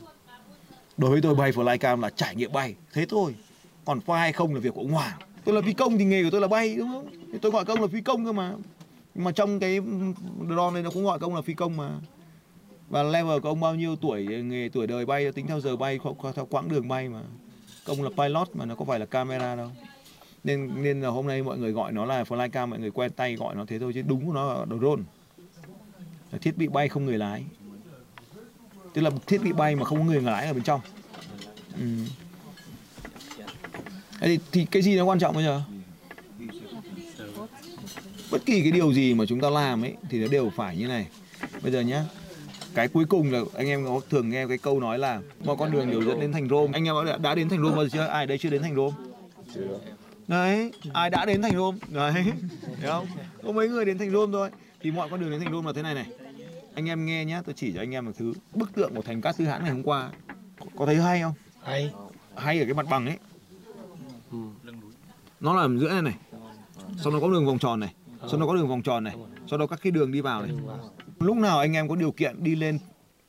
Đối 0.97 1.11
với 1.11 1.21
tôi 1.21 1.35
bay 1.35 1.51
flycam 1.51 2.01
là 2.01 2.09
trải 2.09 2.35
nghiệm 2.35 2.51
bay, 2.51 2.75
thế 2.93 3.05
thôi. 3.09 3.35
Còn 3.85 3.99
fly 4.05 4.19
hay 4.19 4.33
không 4.33 4.53
là 4.53 4.59
việc 4.59 4.73
của 4.73 4.81
ông 4.81 4.91
Hoàng. 4.91 5.17
Tôi 5.45 5.55
là 5.55 5.61
phi 5.61 5.73
công 5.73 5.97
thì 5.97 6.05
nghề 6.05 6.23
của 6.23 6.29
tôi 6.31 6.41
là 6.41 6.47
bay 6.47 6.75
đúng 6.75 6.87
không? 6.87 7.07
Tôi 7.41 7.51
gọi 7.51 7.65
công 7.65 7.81
là 7.81 7.87
phi 7.87 8.01
công 8.01 8.25
cơ 8.25 8.31
mà. 8.31 8.53
Nhưng 9.15 9.23
mà 9.23 9.31
trong 9.31 9.59
cái 9.59 9.79
drone 10.49 10.73
này 10.73 10.83
nó 10.83 10.89
cũng 10.89 11.03
gọi 11.03 11.19
công 11.19 11.35
là 11.35 11.41
phi 11.41 11.53
công 11.53 11.77
mà. 11.77 11.89
Và 12.89 13.03
level 13.03 13.39
của 13.39 13.49
ông 13.49 13.59
bao 13.59 13.75
nhiêu 13.75 13.95
tuổi 13.95 14.25
nghề 14.25 14.69
tuổi 14.69 14.87
đời 14.87 15.05
bay 15.05 15.31
tính 15.31 15.47
theo 15.47 15.59
giờ 15.59 15.75
bay 15.75 15.99
theo 16.35 16.45
quãng 16.45 16.69
đường 16.69 16.87
bay 16.87 17.09
mà. 17.09 17.21
Công 17.85 18.03
là 18.03 18.09
pilot 18.17 18.49
mà 18.53 18.65
nó 18.65 18.75
có 18.75 18.85
phải 18.85 18.99
là 18.99 19.05
camera 19.05 19.55
đâu. 19.55 19.69
nên 20.43 20.83
nên 20.83 21.01
là 21.01 21.09
hôm 21.09 21.27
nay 21.27 21.43
mọi 21.43 21.57
người 21.57 21.71
gọi 21.71 21.91
nó 21.91 22.05
là 22.05 22.23
flycam 22.23 22.67
mọi 22.67 22.79
người 22.79 22.91
quen 22.91 23.11
tay 23.11 23.35
gọi 23.35 23.55
nó 23.55 23.65
thế 23.65 23.79
thôi 23.79 23.91
chứ 23.93 24.01
đúng 24.01 24.25
của 24.25 24.33
nó 24.33 24.53
là 24.53 24.65
drone 24.65 25.03
là 26.31 26.37
thiết 26.37 26.57
bị 26.57 26.67
bay 26.67 26.87
không 26.87 27.05
người 27.05 27.17
lái 27.17 27.43
tức 28.93 29.01
là 29.01 29.09
thiết 29.27 29.41
bị 29.43 29.53
bay 29.53 29.75
mà 29.75 29.85
không 29.85 29.97
có 29.97 30.03
người 30.03 30.21
lái 30.21 30.47
ở 30.47 30.53
bên 30.53 30.63
trong 30.63 30.81
ừ. 31.79 31.85
Thì, 34.19 34.39
thì 34.51 34.65
cái 34.65 34.81
gì 34.81 34.97
nó 34.97 35.05
quan 35.05 35.19
trọng 35.19 35.35
bây 35.35 35.43
giờ 35.43 35.61
bất 38.33 38.45
kỳ 38.45 38.61
cái 38.61 38.71
điều 38.71 38.93
gì 38.93 39.13
mà 39.13 39.25
chúng 39.25 39.41
ta 39.41 39.49
làm 39.49 39.83
ấy 39.83 39.93
thì 40.09 40.19
nó 40.19 40.27
đều 40.27 40.51
phải 40.55 40.77
như 40.77 40.87
này. 40.87 41.07
Bây 41.61 41.71
giờ 41.71 41.81
nhá 41.81 42.05
cái 42.75 42.87
cuối 42.87 43.05
cùng 43.05 43.31
là 43.31 43.39
anh 43.53 43.67
em 43.67 43.85
có 43.85 44.01
thường 44.09 44.29
nghe 44.29 44.47
cái 44.47 44.57
câu 44.57 44.79
nói 44.79 44.99
là 44.99 45.21
mọi 45.45 45.55
con 45.59 45.71
đường 45.71 45.91
đều 45.91 46.03
dẫn 46.03 46.19
đến 46.19 46.31
thành 46.31 46.49
Rome. 46.49 46.71
Anh 46.73 46.87
em 46.87 46.95
đã, 47.05 47.17
đã 47.17 47.35
đến 47.35 47.49
thành 47.49 47.59
Rome 47.63 47.75
bao 47.75 47.85
giờ 47.85 47.89
chưa? 47.93 48.05
Ai 48.05 48.27
đây 48.27 48.37
chưa 48.37 48.49
đến 48.49 48.61
thành 48.61 48.75
Rome? 48.75 48.95
Đấy 50.27 50.71
ai 50.93 51.09
đã 51.09 51.25
đến 51.25 51.41
thành 51.41 51.55
Rome? 51.55 51.77
Đấy 51.87 52.13
thấy 52.81 52.89
không? 52.89 53.07
Có 53.43 53.51
mấy 53.51 53.69
người 53.69 53.85
đến 53.85 53.97
thành 53.97 54.11
Rome 54.11 54.33
thôi. 54.33 54.49
Thì 54.81 54.91
mọi 54.91 55.09
con 55.09 55.19
đường 55.19 55.31
đến 55.31 55.39
thành 55.39 55.51
Rome 55.51 55.67
là 55.67 55.73
thế 55.73 55.81
này 55.81 55.95
này. 55.95 56.05
Anh 56.75 56.89
em 56.89 57.05
nghe 57.05 57.25
nhá 57.25 57.41
tôi 57.45 57.53
chỉ 57.57 57.73
cho 57.73 57.79
anh 57.79 57.91
em 57.91 58.05
một 58.05 58.11
thứ. 58.17 58.33
Bức 58.53 58.75
tượng 58.75 58.95
của 58.95 59.01
thành 59.01 59.21
Cát 59.21 59.35
Sư 59.35 59.45
Hãn 59.45 59.63
ngày 59.63 59.71
hôm 59.71 59.83
qua 59.83 60.09
có, 60.75 60.85
thấy 60.85 60.95
hay 60.95 61.21
không? 61.21 61.33
Hay. 61.63 61.91
Hay 62.35 62.59
ở 62.59 62.65
cái 62.65 62.73
mặt 62.73 62.85
bằng 62.89 63.07
ấy. 63.07 63.17
Nó 65.39 65.55
là 65.55 65.79
giữa 65.79 65.89
này 65.89 66.01
này. 66.01 66.15
Sau 67.03 67.13
đó 67.13 67.19
có 67.21 67.29
đường 67.29 67.45
vòng 67.45 67.59
tròn 67.59 67.79
này 67.79 67.93
sau 68.29 68.39
đó 68.39 68.47
có 68.47 68.55
đường 68.55 68.67
vòng 68.67 68.81
tròn 68.81 69.03
này. 69.03 69.15
Sau 69.47 69.59
đó 69.59 69.67
các 69.67 69.79
cái 69.83 69.91
đường 69.91 70.11
đi 70.11 70.21
vào 70.21 70.41
này. 70.41 70.51
Lúc 71.19 71.37
nào 71.37 71.59
anh 71.59 71.73
em 71.73 71.87
có 71.87 71.95
điều 71.95 72.11
kiện 72.11 72.43
đi 72.43 72.55
lên 72.55 72.79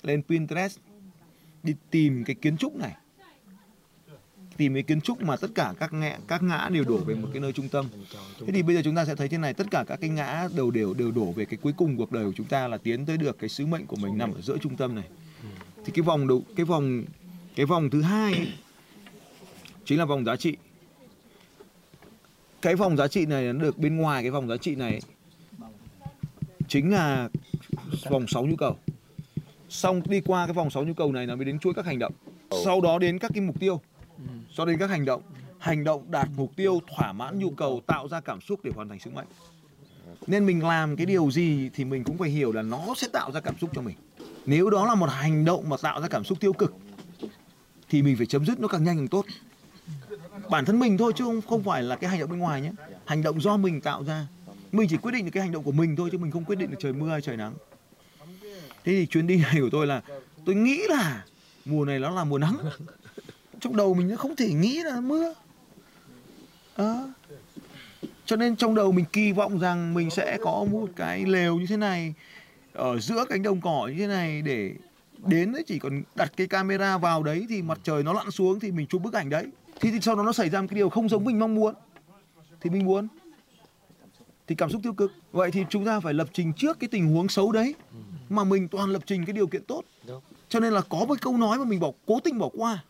lên 0.03 0.23
Pinterest 0.23 0.79
đi 1.63 1.75
tìm 1.91 2.25
cái 2.25 2.37
kiến 2.37 2.57
trúc 2.57 2.77
này. 2.77 2.97
Tìm 4.57 4.75
cái 4.75 4.83
kiến 4.83 5.01
trúc 5.01 5.23
mà 5.23 5.37
tất 5.37 5.49
cả 5.55 5.75
các 5.79 5.93
ngã 5.93 6.19
các 6.29 6.43
ngã 6.43 6.69
đều 6.73 6.85
đổ 6.85 6.97
về 6.97 7.15
một 7.15 7.29
cái 7.33 7.41
nơi 7.41 7.53
trung 7.53 7.69
tâm. 7.69 7.87
Thế 8.41 8.53
thì 8.53 8.63
bây 8.63 8.77
giờ 8.77 8.83
chúng 8.85 8.95
ta 8.95 9.05
sẽ 9.05 9.15
thấy 9.15 9.29
thế 9.29 9.39
này 9.39 9.55
tất 9.55 9.67
cả 9.71 9.85
các 9.87 10.01
cái 10.01 10.11
ngã 10.11 10.49
đều 10.57 10.71
đều 10.71 10.95
đều 10.95 11.11
đổ 11.11 11.33
về 11.33 11.45
cái 11.45 11.59
cuối 11.63 11.73
cùng 11.77 11.97
cuộc 11.97 12.13
đời 12.13 12.25
của 12.25 12.33
chúng 12.37 12.47
ta 12.47 12.69
là 12.69 12.77
tiến 12.77 13.07
tới 13.07 13.17
được 13.17 13.39
cái 13.39 13.49
sứ 13.49 13.67
mệnh 13.67 13.87
của 13.87 13.97
mình 13.97 14.19
nằm 14.19 14.35
ở 14.35 14.41
giữa 14.41 14.59
trung 14.59 14.77
tâm 14.77 14.95
này. 14.95 15.05
Thì 15.85 15.93
cái 15.95 16.03
vòng 16.03 16.29
đầu 16.29 16.43
cái 16.57 16.67
vòng 16.67 17.05
cái 17.57 17.67
vòng 17.67 17.91
thứ 17.91 18.03
hai 18.03 18.35
ấy, 18.35 18.53
chính 19.85 19.99
là 19.99 20.05
vòng 20.05 20.25
giá 20.25 20.37
trị 20.37 20.57
cái 22.65 22.75
vòng 22.75 22.97
giá 22.97 23.09
trị 23.09 23.27
này 23.27 23.53
nó 23.53 23.63
được 23.63 23.79
bên 23.79 23.97
ngoài 23.97 24.23
cái 24.23 24.31
vòng 24.31 24.49
giá 24.49 24.57
trị 24.57 24.75
này 24.75 25.01
chính 26.69 26.93
là 26.93 27.29
vòng 28.11 28.27
6 28.29 28.47
nhu 28.47 28.57
cầu. 28.57 28.77
Xong 29.69 30.03
đi 30.07 30.21
qua 30.21 30.47
cái 30.47 30.55
vòng 30.55 30.71
6 30.71 30.85
nhu 30.85 30.95
cầu 30.95 31.13
này 31.13 31.27
nó 31.27 31.37
mới 31.37 31.45
đến 31.45 31.59
chuỗi 31.59 31.75
các 31.75 31.87
hành 31.87 31.99
động. 31.99 32.13
Sau 32.65 32.81
đó 32.81 32.99
đến 32.99 33.19
các 33.19 33.31
cái 33.35 33.41
mục 33.41 33.61
tiêu. 33.61 33.81
Sau 34.57 34.67
đến 34.67 34.79
các 34.79 34.91
hành 34.91 35.05
động. 35.05 35.23
Hành 35.59 35.85
động 35.85 36.11
đạt 36.11 36.29
mục 36.37 36.57
tiêu 36.57 36.81
thỏa 36.97 37.13
mãn 37.13 37.39
nhu 37.39 37.51
cầu, 37.51 37.83
tạo 37.87 38.09
ra 38.09 38.21
cảm 38.21 38.41
xúc 38.41 38.61
để 38.63 38.71
hoàn 38.75 38.89
thành 38.89 39.01
sứ 39.01 39.11
mệnh. 39.11 39.27
Nên 40.27 40.47
mình 40.47 40.65
làm 40.65 40.97
cái 40.97 41.07
điều 41.07 41.31
gì 41.31 41.71
thì 41.75 41.85
mình 41.85 42.05
cũng 42.05 42.19
phải 42.19 42.31
hiểu 42.31 42.53
là 42.53 42.63
nó 42.63 42.95
sẽ 42.97 43.09
tạo 43.13 43.33
ra 43.33 43.41
cảm 43.41 43.59
xúc 43.59 43.71
cho 43.75 43.83
mình. 43.83 43.97
Nếu 44.47 44.71
đó 44.71 44.87
là 44.87 44.95
một 44.95 45.11
hành 45.11 45.45
động 45.45 45.69
mà 45.69 45.77
tạo 45.83 46.01
ra 46.01 46.09
cảm 46.09 46.25
xúc 46.25 46.41
tiêu 46.41 46.53
cực, 46.53 46.75
thì 47.89 48.03
mình 48.03 48.17
phải 48.17 48.27
chấm 48.27 48.47
dứt 48.47 48.61
nó 48.61 48.69
càng 48.69 48.85
nhanh 48.85 48.97
càng 48.97 49.09
tốt 49.09 49.25
bản 50.55 50.65
thân 50.65 50.79
mình 50.79 50.99
thôi, 50.99 51.13
chứ 51.17 51.25
không 51.25 51.43
không 51.43 51.63
phải 51.63 51.83
là 51.83 51.97
cái 51.97 52.11
hành 52.11 52.21
động 52.21 52.31
bên 52.31 52.39
ngoài 52.39 52.61
nhé. 52.61 52.71
Hành 53.05 53.23
động 53.23 53.41
do 53.41 53.57
mình 53.57 53.81
tạo 53.81 54.05
ra. 54.05 54.27
Mình 54.73 54.89
chỉ 54.91 54.97
quyết 54.97 55.13
định 55.13 55.25
được 55.25 55.31
cái 55.35 55.43
hành 55.43 55.53
động 55.53 55.63
của 55.63 55.73
mình 55.73 55.97
thôi, 55.97 56.09
chứ 56.13 56.19
mình 56.19 56.31
không 56.31 56.45
quyết 56.45 56.57
định 56.57 56.71
được 56.71 56.77
trời 56.81 56.93
mưa 56.93 57.11
hay 57.11 57.21
trời 57.21 57.37
nắng. 57.37 57.55
Thế 58.85 58.93
thì 58.93 59.07
chuyến 59.07 59.27
đi 59.27 59.37
này 59.37 59.57
của 59.61 59.69
tôi 59.73 59.87
là, 59.87 60.03
tôi 60.47 60.55
nghĩ 60.55 60.83
là 60.89 61.25
mùa 61.65 61.85
này 61.85 61.99
nó 61.99 62.11
là 62.11 62.25
mùa 62.25 62.39
nắng. 62.39 62.57
Trong 63.61 63.77
đầu 63.77 63.95
mình 63.95 64.09
nó 64.09 64.17
không 64.17 64.37
thể 64.37 64.53
nghĩ 64.53 64.83
là 64.83 65.01
mưa. 65.01 65.35
À. 66.77 66.95
cho 68.27 68.37
nên 68.37 68.57
trong 68.57 68.75
đầu 68.75 68.93
mình 68.93 69.05
kỳ 69.13 69.33
vọng 69.33 69.59
rằng 69.59 69.95
mình 69.95 70.11
sẽ 70.11 70.39
có 70.43 70.67
một 70.71 70.89
cái 70.97 71.25
lều 71.27 71.57
như 71.57 71.67
thế 71.67 71.77
này, 71.77 72.15
ở 72.73 72.99
giữa 73.01 73.25
cánh 73.29 73.43
đồng 73.43 73.61
cỏ 73.61 73.89
như 73.93 73.99
thế 73.99 74.07
này 74.07 74.43
để 74.43 74.73
đến 75.27 75.53
đấy, 75.53 75.65
chỉ 75.67 75.79
còn 75.79 76.03
đặt 76.15 76.33
cái 76.37 76.47
camera 76.47 76.99
vào 76.99 77.23
đấy 77.23 77.47
thì 77.49 77.63
mặt 77.63 77.79
trời 77.83 78.03
nó 78.03 78.13
lặn 78.13 78.31
xuống 78.31 78.61
thì 78.61 78.71
mình 78.71 78.87
chụp 78.87 79.03
bức 79.03 79.13
ảnh 79.13 79.31
đấy 79.31 79.47
thì, 79.81 79.91
thì 79.91 80.01
sau 80.01 80.15
đó 80.17 80.23
nó 80.23 80.33
xảy 80.33 80.51
ra 80.51 80.61
một 80.61 80.67
cái 80.71 80.77
điều 80.77 80.89
không 80.89 81.09
giống 81.09 81.25
mình 81.25 81.39
mong 81.39 81.55
muốn. 81.55 81.75
Thì 82.61 82.71
mình 82.71 82.85
muốn. 82.85 83.09
Thì 84.47 84.55
cảm 84.55 84.71
xúc 84.71 84.81
tiêu 84.85 84.93
cực. 84.93 85.13
Vậy 85.33 85.51
thì 85.51 85.65
chúng 85.71 85.85
ta 85.85 86.01
phải 86.01 86.15
lập 86.15 86.29
trình 86.33 86.53
trước 86.53 86.79
cái 86.81 86.89
tình 86.89 87.15
huống 87.15 87.29
xấu 87.29 87.53
đấy 87.53 87.75
mà 88.29 88.45
mình 88.45 88.69
toàn 88.69 88.91
lập 88.91 89.03
trình 89.07 89.25
cái 89.25 89.33
điều 89.33 89.47
kiện 89.47 89.65
tốt. 89.65 89.83
Cho 90.49 90.61
nên 90.61 90.73
là 90.73 90.81
có 90.81 91.05
một 91.05 91.21
câu 91.21 91.37
nói 91.37 91.59
mà 91.59 91.65
mình 91.65 91.81
bỏ 91.81 91.91
cố 92.07 92.21
tình 92.25 92.39
bỏ 92.39 92.49
qua. 92.53 92.85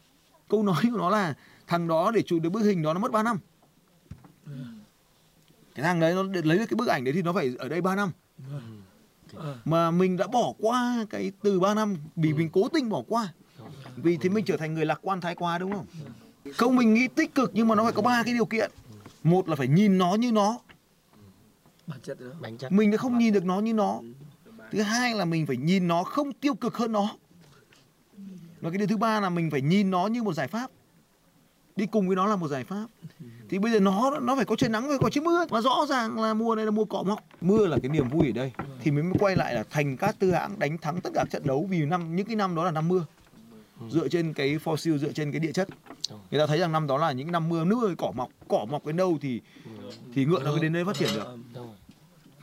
Câu 0.48 0.62
nói 0.62 0.82
của 0.82 0.98
nó 0.98 1.10
là 1.10 1.34
thằng 1.66 1.88
đó 1.88 2.10
để 2.10 2.22
chụp 2.22 2.42
được 2.42 2.50
bức 2.50 2.62
hình 2.62 2.82
đó 2.82 2.94
nó 2.94 3.00
mất 3.00 3.12
3 3.12 3.22
năm. 3.22 3.38
Cái 5.74 5.84
thằng 5.84 6.00
đấy 6.00 6.14
nó 6.14 6.22
để 6.22 6.42
lấy 6.44 6.58
được 6.58 6.66
cái 6.70 6.76
bức 6.76 6.88
ảnh 6.88 7.04
đấy 7.04 7.14
thì 7.14 7.22
nó 7.22 7.32
phải 7.32 7.54
ở 7.58 7.68
đây 7.68 7.80
3 7.80 7.96
năm. 7.96 8.10
Mà 9.64 9.90
mình 9.90 10.16
đã 10.16 10.26
bỏ 10.26 10.52
qua 10.58 11.06
cái 11.10 11.32
từ 11.42 11.60
3 11.60 11.74
năm 11.74 11.96
vì 12.16 12.32
mình 12.32 12.48
cố 12.52 12.68
tình 12.68 12.88
bỏ 12.88 13.02
qua. 13.08 13.32
Vì 13.96 14.16
thế 14.16 14.28
mình 14.28 14.44
trở 14.44 14.56
thành 14.56 14.74
người 14.74 14.86
lạc 14.86 14.98
quan 15.02 15.20
thái 15.20 15.34
quá 15.34 15.58
đúng 15.58 15.72
không 15.72 15.86
không 16.52 16.76
mình 16.76 16.94
nghĩ 16.94 17.08
tích 17.08 17.34
cực 17.34 17.50
nhưng 17.54 17.68
mà 17.68 17.74
nó 17.74 17.82
phải 17.82 17.92
có 17.92 18.02
ba 18.02 18.22
cái 18.22 18.34
điều 18.34 18.46
kiện. 18.46 18.70
Một 19.22 19.48
là 19.48 19.56
phải 19.56 19.68
nhìn 19.68 19.98
nó 19.98 20.14
như 20.14 20.32
nó. 20.32 20.58
Bản 21.86 22.00
chất 22.02 22.20
đó. 22.20 22.26
Bánh 22.40 22.58
chất. 22.58 22.72
Mình 22.72 22.90
đã 22.90 22.96
không 22.96 23.18
nhìn 23.18 23.32
được 23.32 23.44
nó 23.44 23.60
như 23.60 23.74
nó. 23.74 24.00
Thứ 24.70 24.82
hai 24.82 25.14
là 25.14 25.24
mình 25.24 25.46
phải 25.46 25.56
nhìn 25.56 25.88
nó 25.88 26.04
không 26.04 26.32
tiêu 26.32 26.54
cực 26.54 26.76
hơn 26.76 26.92
nó. 26.92 27.08
Và 28.60 28.70
cái 28.70 28.78
điều 28.78 28.86
thứ 28.86 28.96
ba 28.96 29.20
là 29.20 29.30
mình 29.30 29.50
phải 29.50 29.60
nhìn 29.60 29.90
nó 29.90 30.06
như 30.06 30.22
một 30.22 30.32
giải 30.32 30.48
pháp. 30.48 30.70
Đi 31.76 31.86
cùng 31.86 32.06
với 32.06 32.16
nó 32.16 32.26
là 32.26 32.36
một 32.36 32.48
giải 32.48 32.64
pháp. 32.64 32.86
Thì 33.48 33.58
bây 33.58 33.72
giờ 33.72 33.80
nó 33.80 34.18
nó 34.20 34.36
phải 34.36 34.44
có 34.44 34.56
trời 34.56 34.70
nắng 34.70 34.88
phải 34.88 34.98
có 34.98 35.10
trời 35.10 35.24
mưa. 35.24 35.46
Mà 35.50 35.60
rõ 35.60 35.86
ràng 35.88 36.20
là 36.20 36.34
mùa 36.34 36.54
này 36.54 36.64
là 36.64 36.70
mùa 36.70 36.84
cỏ 36.84 37.02
mọc. 37.02 37.18
Mưa 37.40 37.66
là 37.66 37.78
cái 37.82 37.88
niềm 37.88 38.08
vui 38.08 38.26
ở 38.26 38.32
đây. 38.32 38.52
Thì 38.80 38.90
mình 38.90 39.10
mới 39.10 39.18
quay 39.18 39.36
lại 39.36 39.54
là 39.54 39.64
thành 39.70 39.96
cát 39.96 40.18
tư 40.18 40.30
hãng 40.30 40.58
đánh 40.58 40.78
thắng 40.78 41.00
tất 41.00 41.10
cả 41.14 41.24
trận 41.30 41.42
đấu. 41.46 41.66
Vì 41.70 41.84
năm 41.84 42.16
những 42.16 42.26
cái 42.26 42.36
năm 42.36 42.54
đó 42.54 42.64
là 42.64 42.70
năm 42.70 42.88
mưa. 42.88 43.04
Dựa 43.90 44.08
trên 44.08 44.32
cái 44.32 44.58
fossil 44.64 44.98
dựa 44.98 45.12
trên 45.12 45.32
cái 45.32 45.40
địa 45.40 45.52
chất 45.52 45.68
người 46.10 46.40
ta 46.40 46.46
thấy 46.46 46.58
rằng 46.58 46.72
năm 46.72 46.86
đó 46.86 46.98
là 46.98 47.12
những 47.12 47.32
năm 47.32 47.48
mưa 47.48 47.64
nước 47.64 47.94
cỏ 47.98 48.12
mọc 48.16 48.28
cỏ 48.48 48.66
mọc 48.70 48.86
đến 48.86 48.96
đâu 48.96 49.18
thì 49.20 49.40
thì 50.14 50.24
ngựa 50.24 50.42
nó 50.42 50.50
mới 50.50 50.60
đến 50.60 50.72
đây 50.72 50.84
phát 50.84 50.96
triển 50.96 51.08
được. 51.14 51.36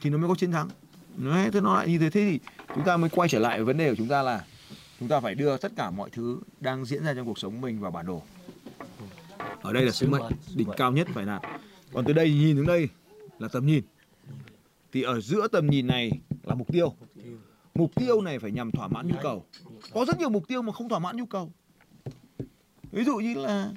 Thì 0.02 0.10
nó 0.10 0.18
mới 0.18 0.30
có 0.30 0.36
chiến 0.36 0.52
thắng. 0.52 0.70
Đấy 1.18 1.50
thế 1.54 1.62
nó 1.62 1.76
lại 1.76 1.88
như 1.88 1.98
thế. 1.98 2.10
Thế 2.10 2.22
thì 2.30 2.40
chúng 2.76 2.84
ta 2.84 2.98
mới 2.98 3.10
quay 3.10 3.30
trở 3.30 3.40
lại 3.40 3.64
vấn 3.64 3.78
đề 3.78 3.90
của 3.90 3.96
chúng 3.96 4.08
ta 4.08 4.22
là 4.22 4.46
chúng 5.00 5.10
ta 5.10 5.20
phải 5.20 5.36
đưa 5.36 5.58
tất 5.58 5.72
cả 5.76 5.92
mọi 5.92 6.10
thứ 6.10 6.40
đang 6.60 6.86
diễn 6.86 7.04
ra 7.04 7.14
trong 7.14 7.26
cuộc 7.26 7.40
sống 7.40 7.62
mình 7.62 7.80
vào 7.80 7.92
bản 7.92 8.06
đồ. 8.06 8.22
Ở 9.62 9.74
đây 9.74 9.86
là 9.86 9.92
sứ 9.92 10.08
mệnh 10.08 10.22
đỉnh 10.56 10.70
cao 10.78 10.92
nhất 10.92 11.08
phải 11.14 11.26
đạt 11.26 11.42
còn 11.94 12.06
từ 12.06 12.14
đây 12.14 12.30
nhìn 12.34 12.56
đến 12.56 12.66
đây 12.66 12.90
là 13.40 13.48
tầm 13.48 13.66
nhìn. 13.66 13.84
Thì 14.92 15.02
ở 15.02 15.22
giữa 15.22 15.48
tầm 15.48 15.68
nhìn 15.70 15.88
này 15.88 16.12
là 16.44 16.56
mục 16.56 16.68
tiêu. 16.72 16.96
Mục 17.76 17.96
tiêu. 17.96 18.22
Này 18.22 18.40
phải 18.40 18.52
nhằm 18.52 18.72
thỏa 18.72 18.88
mãn 18.88 19.08
nhu 19.08 19.16
cầu. 19.24 19.46
Có 19.94 20.06
rất 20.06 20.20
nhiều 20.20 20.30
mục 20.30 20.48
tiêu 20.48 20.62
mà 20.62 20.74
không 20.74 20.90
thỏa 20.90 21.00
mãn 21.00 21.18
nhu 21.18 21.26
cầu 21.26 21.52
ví 22.92 23.04
dụ 23.04 23.18
như 23.18 23.34
là 23.34 23.72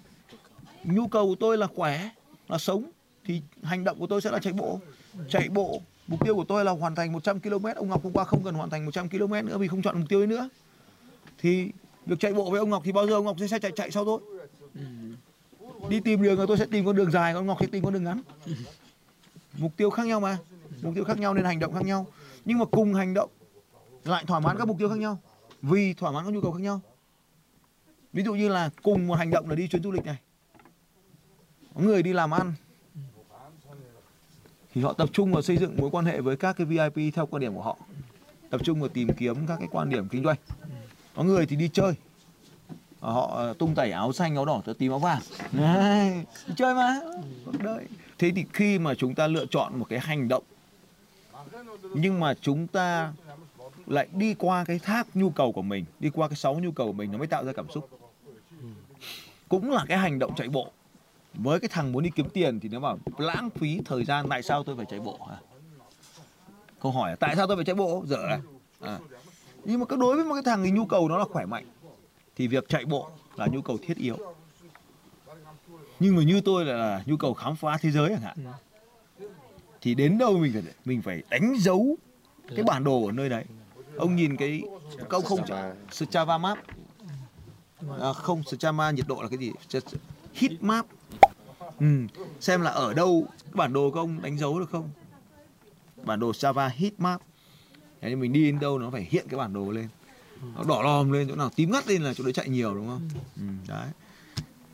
nhu 0.85 1.06
cầu 1.09 1.26
của 1.26 1.37
tôi 1.40 1.59
là 1.59 1.66
khỏe 1.66 2.11
là 2.49 2.59
sống 2.59 2.90
thì 3.25 3.42
hành 3.62 3.85
động 3.85 3.99
của 3.99 4.06
tôi 4.06 4.21
sẽ 4.21 4.30
là 4.30 4.38
chạy 4.38 4.52
bộ. 4.52 4.80
Chạy 5.28 5.49
bộ 5.49 5.80
mục 6.06 6.25
tiêu 6.25 6.35
của 6.35 6.44
tôi 6.44 6.64
là 6.64 6.73
hoàn 6.73 6.94
thành 6.94 7.12
100 7.12 7.40
km 7.40 7.66
ông 7.76 7.88
Ngọc 7.88 8.04
hôm 8.04 8.12
qua 8.12 8.25
không 8.25 8.44
cần 8.44 8.54
hoàn 8.54 8.71
thành 8.71 8.85
100 8.85 9.09
km 9.09 9.33
nữa 9.33 9.59
vì 9.59 9.68
không 9.68 9.83
chọn 9.83 10.00
mục 10.00 10.09
tiêu 10.09 10.21
ấy 10.21 10.26
nữa. 10.26 10.49
Thì 11.38 11.71
việc 12.06 12.21
chạy 12.21 12.35
bộ 12.35 12.50
với 12.50 12.61
ông 12.61 12.71
Ngọc 12.71 12.83
thì 12.85 12.92
bao 12.92 13.06
giờ 13.06 13.14
ông 13.14 13.25
Ngọc 13.25 13.37
sẽ 13.50 13.59
chạy 13.59 13.73
chạy 13.76 13.90
sau 13.90 14.04
tôi? 14.04 14.21
Đi 15.88 16.00
tìm 16.00 16.23
đường 16.23 16.37
rồi 16.37 16.47
tôi 16.47 16.59
sẽ 16.59 16.66
tìm 16.66 16.87
con 16.87 16.97
đường 16.97 17.11
dài 17.11 17.35
còn 17.35 17.47
Ngọc 17.47 17.59
sẽ 17.61 17.66
tìm 17.66 17.85
con 17.85 17.92
đường 17.92 18.04
ngắn. 18.04 18.21
Mục 19.59 19.73
tiêu 19.76 19.90
khác 19.90 20.06
nhau 20.06 20.21
mà. 20.21 20.38
Mục 20.83 20.94
tiêu 20.94 21.04
khác 21.04 21.18
nhau 21.18 21.35
nên 21.35 21.44
hành 21.44 21.59
động 21.59 21.75
khác 21.75 21.85
nhau. 21.85 22.06
Nhưng 22.44 22.59
mà 22.59 22.64
cùng 22.64 22.94
hành 22.94 23.14
động 23.14 23.30
lại 24.04 24.25
thỏa 24.26 24.40
mãn 24.40 24.59
các 24.59 24.68
mục 24.68 24.78
tiêu 24.78 24.88
khác 24.88 24.99
nhau. 24.99 25.18
Vì 25.62 25.94
thỏa 25.94 26.11
mãn 26.11 26.25
các 26.25 26.30
nhu 26.30 26.40
cầu 26.40 26.52
khác 26.52 26.61
nhau 26.61 26.80
ví 28.14 28.23
dụ 28.23 28.35
như 28.35 28.49
là 28.49 28.71
cùng 28.83 29.06
một 29.06 29.14
hành 29.14 29.30
động 29.30 29.49
là 29.49 29.54
đi 29.54 29.68
chuyến 29.68 29.83
du 29.83 29.92
lịch 29.92 30.04
này. 30.04 30.16
Có 31.75 31.80
người 31.80 32.02
đi 32.02 32.12
làm 32.12 32.35
ăn. 32.35 32.52
Thì 34.75 34.83
họ 34.83 34.92
tập 34.92 35.09
trung 35.12 35.33
vào 35.33 35.42
xây 35.42 35.56
dựng 35.56 35.76
mối 35.76 35.90
quan 35.90 36.04
hệ 36.04 36.21
với 36.21 36.37
các 36.37 36.56
cái 36.56 36.66
VIP 36.66 37.14
theo 37.14 37.26
quan 37.26 37.40
điểm 37.40 37.54
của 37.54 37.62
họ. 37.62 37.76
Tập 38.50 38.61
trung 38.64 38.80
vào 38.80 38.88
tìm 38.88 39.09
kiếm 39.12 39.47
các 39.47 39.56
cái 39.59 39.68
quan 39.71 39.90
điểm 39.90 40.09
kinh 40.09 40.25
doanh. 40.25 40.37
Có 41.14 41.23
người 41.23 41.47
thì 41.47 41.56
đi 41.56 41.71
chơi. 41.73 41.92
Họ 43.00 43.30
ờ, 43.35 43.54
tung 43.59 43.75
tẩy 43.75 43.90
áo 43.90 44.12
xanh 44.12 44.35
áo 44.35 44.44
đỏ 44.44 44.62
tới 44.64 44.75
tím 44.75 44.92
áo 44.92 44.99
vàng. 44.99 45.21
Đấy, 45.52 46.25
đi 46.47 46.54
chơi 46.56 46.75
mà. 46.75 47.00
Đợi 47.62 47.87
thế 48.18 48.33
thì 48.37 48.44
khi 48.52 48.78
mà 48.78 48.94
chúng 48.94 49.14
ta 49.14 49.26
lựa 49.26 49.47
chọn 49.47 49.78
một 49.78 49.87
cái 49.88 49.99
hành 49.99 50.28
động 50.28 50.44
nhưng 51.94 52.21
mà 52.21 52.35
chúng 52.40 52.66
ta 52.66 53.12
lại 53.87 54.09
đi 54.12 54.35
qua 54.35 54.64
cái 54.64 54.78
thác 54.78 55.06
nhu 55.14 55.30
cầu 55.30 55.52
của 55.52 55.62
mình 55.62 55.85
đi 56.00 56.11
qua 56.11 56.28
cái 56.28 56.37
sáu 56.37 56.54
nhu 56.54 56.73
cầu 56.73 56.87
của 56.87 56.92
mình 56.92 57.12
nó 57.12 57.18
mới 57.18 57.26
tạo 57.26 57.44
ra 57.44 57.52
cảm 57.52 57.66
xúc 57.75 58.03
cũng 59.48 59.70
là 59.70 59.84
cái 59.88 59.98
hành 59.98 60.18
động 60.18 60.34
chạy 60.36 60.48
bộ. 60.48 60.72
Với 61.34 61.60
cái 61.60 61.68
thằng 61.72 61.92
muốn 61.92 62.02
đi 62.02 62.10
kiếm 62.10 62.28
tiền 62.28 62.60
thì 62.60 62.68
nó 62.68 62.80
bảo 62.80 62.98
lãng 63.18 63.50
phí 63.50 63.80
thời 63.84 64.04
gian 64.04 64.26
tại 64.28 64.42
sao 64.42 64.62
tôi 64.64 64.76
phải 64.76 64.86
chạy 64.90 65.00
bộ 65.00 65.18
hả? 65.30 65.36
Câu 66.80 66.92
hỏi 66.92 67.10
là 67.10 67.16
tại 67.16 67.36
sao 67.36 67.46
tôi 67.46 67.56
phải 67.56 67.64
chạy 67.64 67.74
bộ? 67.74 68.04
Dở 68.06 68.26
à? 68.28 68.40
à. 68.80 68.98
nhưng 69.64 69.80
mà 69.80 69.86
cái 69.86 69.98
đối 70.00 70.16
với 70.16 70.24
một 70.24 70.34
cái 70.34 70.42
thằng 70.42 70.64
thì 70.64 70.70
nhu 70.70 70.86
cầu 70.86 71.08
nó 71.08 71.18
là 71.18 71.24
khỏe 71.24 71.46
mạnh 71.46 71.64
thì 72.36 72.48
việc 72.48 72.68
chạy 72.68 72.84
bộ 72.84 73.10
là 73.36 73.46
nhu 73.46 73.62
cầu 73.62 73.78
thiết 73.82 73.96
yếu. 73.96 74.16
Nhưng 76.00 76.16
mà 76.16 76.22
như 76.22 76.40
tôi 76.40 76.64
là, 76.64 76.76
là 76.76 77.02
nhu 77.06 77.16
cầu 77.16 77.34
khám 77.34 77.56
phá 77.56 77.78
thế 77.80 77.90
giới 77.90 78.08
chẳng 78.08 78.20
hạn 78.20 78.36
thì 79.80 79.94
đến 79.94 80.18
đâu 80.18 80.38
mình 80.38 80.52
phải 80.52 80.62
mình 80.84 81.02
phải 81.02 81.22
đánh 81.30 81.54
dấu 81.58 81.96
cái 82.56 82.64
bản 82.64 82.84
đồ 82.84 83.06
ở 83.06 83.12
nơi 83.12 83.28
đấy. 83.28 83.44
Ông 83.96 84.16
nhìn 84.16 84.36
cái 84.36 84.62
câu 85.08 85.20
không. 85.20 85.40
Strava 85.90 86.38
map 86.38 86.58
à, 88.00 88.12
không 88.12 88.42
Strava 88.42 88.90
nhiệt 88.90 89.06
độ 89.08 89.22
là 89.22 89.28
cái 89.28 89.38
gì? 89.38 89.52
Heat 90.34 90.52
map. 90.62 90.86
Ừ. 91.80 91.86
xem 92.40 92.60
là 92.60 92.70
ở 92.70 92.94
đâu 92.94 93.26
cái 93.44 93.52
bản 93.54 93.72
đồ 93.72 93.90
của 93.90 94.00
ông 94.00 94.22
đánh 94.22 94.38
dấu 94.38 94.60
được 94.60 94.70
không? 94.70 94.90
Bản 96.02 96.20
đồ 96.20 96.32
Strava 96.32 96.68
heat 96.68 96.92
map. 96.98 97.20
Thế 98.00 98.08
nên 98.08 98.20
mình 98.20 98.32
đi 98.32 98.44
đến 98.44 98.58
đâu 98.58 98.78
nó 98.78 98.90
phải 98.90 99.06
hiện 99.10 99.26
cái 99.28 99.38
bản 99.38 99.52
đồ 99.52 99.70
lên. 99.70 99.88
Nó 100.56 100.64
đỏ 100.68 100.82
lòm 100.82 101.12
lên 101.12 101.28
chỗ 101.28 101.36
nào 101.36 101.50
tím 101.56 101.70
ngắt 101.70 101.88
lên 101.88 102.02
là 102.02 102.14
chỗ 102.14 102.24
đấy 102.24 102.32
chạy 102.32 102.48
nhiều 102.48 102.74
đúng 102.74 102.86
không? 102.86 103.08
Ừ, 103.36 103.42
đấy. 103.68 103.88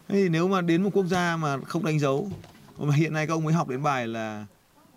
Thế 0.09 0.15
thì 0.15 0.29
nếu 0.29 0.49
mà 0.49 0.61
đến 0.61 0.83
một 0.83 0.91
quốc 0.93 1.07
gia 1.07 1.37
mà 1.37 1.59
không 1.67 1.85
đánh 1.85 1.99
dấu 1.99 2.31
mà 2.79 2.95
hiện 2.95 3.13
nay 3.13 3.27
các 3.27 3.35
ông 3.35 3.45
mới 3.45 3.55
học 3.55 3.69
đến 3.69 3.83
bài 3.83 4.07
là 4.07 4.47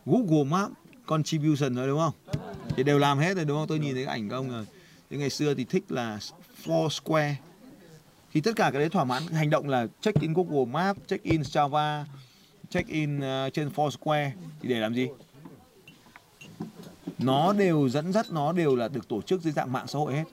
Google 0.05 0.43
Map 0.43 0.69
contribution 1.05 1.75
rồi 1.75 1.87
đúng 1.87 1.99
không? 1.99 2.13
Thì 2.75 2.83
đều 2.83 2.99
làm 2.99 3.17
hết 3.19 3.35
rồi 3.35 3.45
đúng 3.45 3.57
không? 3.57 3.67
Tôi 3.67 3.79
nhìn 3.79 3.93
thấy 3.93 4.05
cái 4.05 4.13
ảnh 4.13 4.29
các 4.29 4.35
ông 4.35 4.49
rồi. 4.49 4.65
Thì 5.09 5.17
ngày 5.17 5.29
xưa 5.29 5.53
thì 5.53 5.63
thích 5.63 5.83
là 5.89 6.19
Foursquare 6.65 7.33
thì 8.33 8.41
tất 8.41 8.51
cả 8.55 8.69
cái 8.71 8.79
đấy 8.79 8.89
thỏa 8.89 9.03
mãn. 9.03 9.23
Hành 9.27 9.49
động 9.49 9.69
là 9.69 9.87
check 10.01 10.21
in 10.21 10.33
Google 10.33 10.65
Maps 10.65 10.99
check 11.07 11.23
in 11.23 11.43
Strava 11.43 12.05
check 12.73 12.89
in 12.89 13.17
uh, 13.17 13.53
trên 13.53 13.69
Foursquare. 13.75 14.31
Thì 14.61 14.69
để 14.69 14.79
làm 14.79 14.93
gì? 14.93 15.07
Nó 17.17 17.53
đều 17.53 17.89
dẫn 17.89 18.13
dắt 18.13 18.25
nó 18.31 18.51
đều 18.51 18.75
là 18.75 18.87
được 18.87 19.07
tổ 19.07 19.21
chức 19.21 19.41
dưới 19.41 19.53
dạng 19.53 19.71
mạng 19.71 19.87
xã 19.87 19.99
hội 19.99 20.13
hết. 20.13 20.23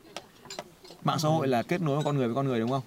Mạng 1.04 1.18
xã 1.18 1.28
hội 1.28 1.48
là 1.48 1.62
kết 1.62 1.80
nối 1.80 2.02
con 2.04 2.16
người 2.16 2.26
với 2.26 2.34
con 2.34 2.46
người 2.46 2.60
đúng 2.60 2.70
không? 2.70 2.82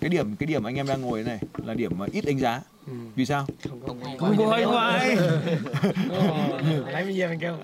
Cái 0.00 0.10
điểm 0.10 0.36
cái 0.36 0.46
điểm 0.46 0.64
anh 0.64 0.74
em 0.74 0.86
đang 0.86 1.00
ngồi 1.00 1.22
này 1.22 1.38
là 1.64 1.74
điểm 1.74 1.92
mà 1.98 2.06
ít 2.12 2.24
đánh 2.24 2.38
giá. 2.38 2.62
Vì 3.14 3.26
sao? 3.26 3.46
Không 4.18 4.36
có 4.38 4.44
wifi. 4.44 5.16
Lấy 6.92 7.04
bây 7.04 7.14
giờ 7.14 7.28
mình 7.28 7.40
kêu. 7.40 7.56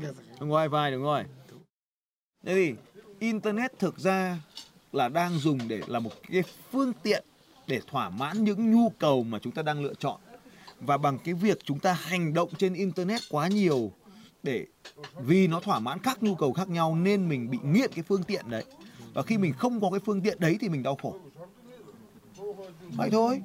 Kìa. 0.00 0.08
không 0.38 0.50
có 0.50 0.66
wifi 0.66 0.90
đúng 0.90 1.02
rồi. 1.02 1.24
Thế 2.46 2.54
thì 2.54 2.74
internet 3.18 3.78
thực 3.78 3.98
ra 3.98 4.38
là 4.92 5.08
đang 5.08 5.38
dùng 5.38 5.58
để 5.68 5.80
là 5.86 5.98
một 5.98 6.12
cái 6.28 6.42
phương 6.72 6.92
tiện 7.02 7.24
để 7.66 7.80
thỏa 7.90 8.10
mãn 8.10 8.44
những 8.44 8.72
nhu 8.72 8.88
cầu 8.88 9.22
mà 9.22 9.38
chúng 9.38 9.52
ta 9.52 9.62
đang 9.62 9.82
lựa 9.82 9.94
chọn. 9.94 10.20
Và 10.80 10.96
bằng 10.96 11.18
cái 11.18 11.34
việc 11.34 11.58
chúng 11.64 11.78
ta 11.78 11.92
hành 11.92 12.34
động 12.34 12.48
trên 12.58 12.74
internet 12.74 13.20
quá 13.30 13.48
nhiều 13.48 13.92
để 14.42 14.66
vì 15.20 15.46
nó 15.46 15.60
thỏa 15.60 15.78
mãn 15.78 15.98
các 15.98 16.22
nhu 16.22 16.34
cầu 16.34 16.52
khác 16.52 16.68
nhau 16.68 16.96
nên 16.96 17.28
mình 17.28 17.50
bị 17.50 17.58
nghiện 17.64 17.92
cái 17.94 18.04
phương 18.08 18.22
tiện 18.22 18.50
đấy. 18.50 18.64
Và 19.14 19.22
khi 19.22 19.38
mình 19.38 19.52
không 19.52 19.80
có 19.80 19.90
cái 19.90 20.00
phương 20.04 20.20
tiện 20.20 20.40
đấy 20.40 20.56
thì 20.60 20.68
mình 20.68 20.82
đau 20.82 20.98
khổ. 21.02 21.16
Vậy 22.96 23.10
thôi. 23.10 23.42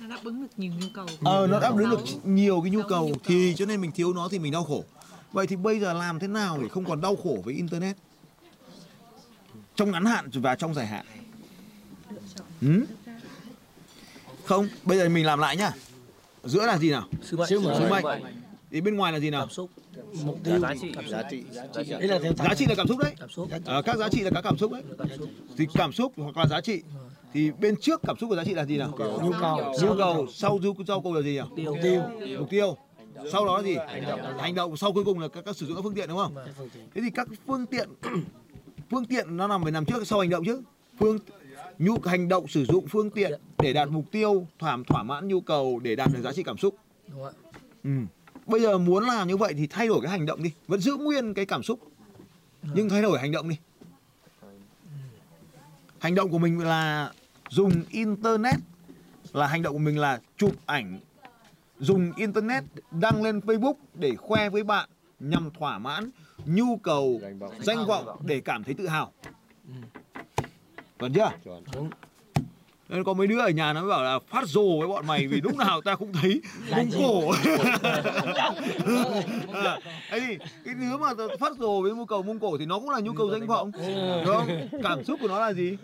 Nó 0.00 0.08
đáp 0.08 0.20
ứng 0.24 0.42
được 0.42 0.48
nhiều 0.56 0.72
nhu 0.80 0.86
cầu. 0.94 1.06
Ờ 1.24 1.46
nó 1.46 1.60
đáp 1.60 1.76
ứng 1.76 1.90
được 1.90 2.00
nhiều 2.24 2.60
cái 2.60 2.70
nhu 2.70 2.82
cầu 2.88 3.12
thì 3.24 3.54
cho 3.56 3.66
nên 3.66 3.80
mình 3.80 3.92
thiếu 3.92 4.12
nó 4.12 4.28
thì 4.28 4.38
mình 4.38 4.52
đau 4.52 4.64
khổ. 4.64 4.84
Vậy 5.32 5.46
thì 5.46 5.56
bây 5.56 5.80
giờ 5.80 5.92
làm 5.92 6.18
thế 6.18 6.28
nào 6.28 6.58
để 6.62 6.68
không 6.68 6.84
còn 6.84 7.00
đau 7.00 7.16
khổ 7.16 7.38
với 7.44 7.54
internet 7.54 7.96
trong 9.80 9.90
ngắn 9.90 10.04
hạn 10.04 10.30
và 10.32 10.54
trong 10.54 10.74
dài 10.74 10.86
hạn. 10.86 11.06
Ừ? 12.60 12.86
không 14.44 14.68
bây 14.84 14.98
giờ 14.98 15.08
mình 15.08 15.26
làm 15.26 15.38
lại 15.38 15.56
nhá. 15.56 15.72
Giữa 16.44 16.66
là 16.66 16.78
gì 16.78 16.90
nào? 16.90 17.08
Sứ 17.22 17.36
mệnh. 17.36 17.48
sứ 17.48 17.60
mệnh 17.90 18.04
thì 18.70 18.80
bên 18.80 18.96
ngoài 18.96 19.12
là 19.12 19.20
gì 19.20 19.30
nào? 19.30 19.40
Cảm 19.40 19.50
xúc. 19.50 19.70
Mục 20.24 20.38
tiêu. 20.44 20.58
giá 20.58 21.22
trị. 21.30 21.44
Đấy 21.74 22.08
là 22.08 22.18
theo 22.22 22.32
giá 22.32 22.54
trị 22.54 22.66
là 22.68 22.74
cảm 22.76 22.88
xúc 22.88 22.98
đấy. 22.98 23.12
Cảm 23.20 23.28
xúc. 23.28 23.48
Ờ, 23.64 23.82
các 23.82 23.96
giá 23.96 24.08
trị 24.08 24.20
là 24.20 24.30
các 24.34 24.40
cảm 24.40 24.58
xúc 24.58 24.72
đấy. 24.72 24.82
Cảm 24.98 25.08
xúc. 25.18 25.28
thì 25.56 25.66
cảm 25.74 25.92
xúc 25.92 26.12
hoặc 26.16 26.36
là 26.36 26.46
giá 26.46 26.60
trị. 26.60 26.82
Thì 27.32 27.50
bên 27.60 27.74
trước 27.80 28.00
cảm 28.06 28.16
xúc 28.18 28.30
và 28.30 28.36
giá 28.36 28.44
trị 28.44 28.54
là 28.54 28.64
gì 28.64 28.76
nào? 28.76 28.88
Nhu 28.90 28.96
cầu. 28.96 29.22
nhu 29.82 29.94
cầu. 29.98 30.26
Sau 30.34 30.58
nhu 30.62 30.74
sau 30.86 31.00
câu 31.00 31.14
là 31.14 31.22
gì 31.22 31.32
nhỉ? 31.32 31.40
Tiêu. 31.56 31.76
Tiêu. 31.82 32.02
mục 32.38 32.50
tiêu. 32.50 32.76
Sau 33.32 33.46
đó 33.46 33.56
là 33.56 33.62
gì? 33.62 33.76
Hành 34.38 34.54
động. 34.54 34.76
Sau 34.76 34.92
cuối 34.92 35.04
cùng 35.04 35.18
là 35.18 35.28
các, 35.28 35.44
các 35.44 35.56
sử 35.56 35.66
dụng 35.66 35.76
các 35.76 35.82
phương 35.82 35.94
tiện 35.94 36.08
đúng 36.08 36.18
không? 36.18 36.34
Thế 36.94 37.00
thì 37.00 37.10
các 37.10 37.28
phương 37.46 37.66
tiện 37.66 37.88
phương 38.90 39.04
tiện 39.04 39.36
nó 39.36 39.46
nằm 39.46 39.62
phải 39.62 39.72
nằm 39.72 39.84
trước 39.84 40.06
sau 40.06 40.20
hành 40.20 40.30
động 40.30 40.44
chứ. 40.44 40.62
Phương 40.98 41.18
nhu 41.78 41.96
hành 42.04 42.28
động 42.28 42.48
sử 42.48 42.64
dụng 42.64 42.86
phương 42.88 43.10
tiện 43.10 43.40
để 43.58 43.72
đạt 43.72 43.88
mục 43.88 44.04
tiêu 44.10 44.46
thỏa 44.58 44.78
thỏa 44.86 45.02
mãn 45.02 45.28
nhu 45.28 45.40
cầu 45.40 45.80
để 45.82 45.96
đạt 45.96 46.08
được 46.12 46.20
giá 46.22 46.32
trị 46.32 46.42
cảm 46.42 46.58
xúc. 46.58 46.76
Đúng 47.08 47.24
ạ. 47.24 47.30
ừ. 47.84 47.90
bây 48.46 48.60
giờ 48.60 48.78
muốn 48.78 49.04
làm 49.04 49.28
như 49.28 49.36
vậy 49.36 49.54
thì 49.56 49.66
thay 49.66 49.86
đổi 49.86 50.00
cái 50.02 50.10
hành 50.10 50.26
động 50.26 50.42
đi 50.42 50.50
vẫn 50.68 50.80
giữ 50.80 50.96
nguyên 50.96 51.34
cái 51.34 51.46
cảm 51.46 51.62
xúc. 51.62 51.80
Nhưng 52.74 52.88
thay 52.88 53.02
đổi 53.02 53.18
hành 53.18 53.32
động 53.32 53.48
đi. 53.48 53.56
Hành 55.98 56.14
động 56.14 56.30
của 56.30 56.38
mình 56.38 56.58
là 56.58 57.12
dùng 57.48 57.72
internet 57.90 58.56
là 59.32 59.46
hành 59.46 59.62
động 59.62 59.72
của 59.72 59.78
mình 59.78 59.98
là 59.98 60.20
chụp 60.36 60.52
ảnh. 60.66 61.00
Dùng 61.78 62.12
internet 62.16 62.64
đăng 62.90 63.22
lên 63.22 63.38
Facebook 63.38 63.74
để 63.94 64.16
khoe 64.16 64.48
với 64.48 64.64
bạn 64.64 64.88
nhằm 65.20 65.50
thỏa 65.58 65.78
mãn 65.78 66.10
nhu 66.46 66.76
cầu 66.76 67.20
Danh 67.58 67.86
vọng. 67.86 68.06
để 68.24 68.40
cảm 68.40 68.64
thấy 68.64 68.74
tự 68.74 68.86
hào. 68.86 69.12
Còn 70.98 71.12
chưa? 71.12 71.30
Chuẩn. 71.44 71.64
Đúng. 71.74 71.90
Nên 72.88 73.04
có 73.04 73.12
mấy 73.12 73.26
đứa 73.26 73.40
ở 73.40 73.48
nhà 73.48 73.72
nó 73.72 73.80
mới 73.80 73.90
bảo 73.90 74.02
là 74.04 74.18
phát 74.18 74.48
rồ 74.48 74.78
với 74.78 74.88
bọn 74.88 75.06
mày 75.06 75.26
vì 75.26 75.40
lúc 75.40 75.56
nào 75.56 75.80
ta 75.80 75.96
cũng 75.96 76.12
thấy 76.12 76.42
mông 76.70 76.90
cổ. 76.98 77.30
à, 79.52 79.78
thế 80.10 80.20
thì 80.20 80.38
cái 80.64 80.74
đứa 80.74 80.96
mà 80.96 81.08
phát 81.40 81.52
rồ 81.58 81.82
với 81.82 81.92
nhu 81.92 82.04
cầu 82.04 82.22
mông 82.22 82.38
cổ 82.38 82.58
thì 82.58 82.66
nó 82.66 82.78
cũng 82.78 82.90
là 82.90 83.00
nhu 83.00 83.12
cầu 83.12 83.30
danh 83.30 83.46
vọng, 83.46 83.72
đúng 84.26 84.34
không? 84.36 84.48
Cảm 84.82 85.04
xúc 85.04 85.18
của 85.22 85.28
nó 85.28 85.40
là 85.40 85.52
gì? 85.52 85.76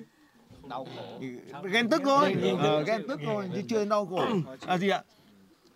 ghen 1.73 1.89
tức 1.89 2.03
thôi 2.05 2.37
ờ, 2.59 2.83
ghen 2.83 3.03
tức 3.09 3.21
thôi 3.25 3.51
chứ 3.55 3.63
chưa 3.69 3.79
đến 3.79 3.89
đau 3.89 4.07
khổ 4.07 4.27
là 4.67 4.79
gì 4.79 4.89
ạ 4.89 5.03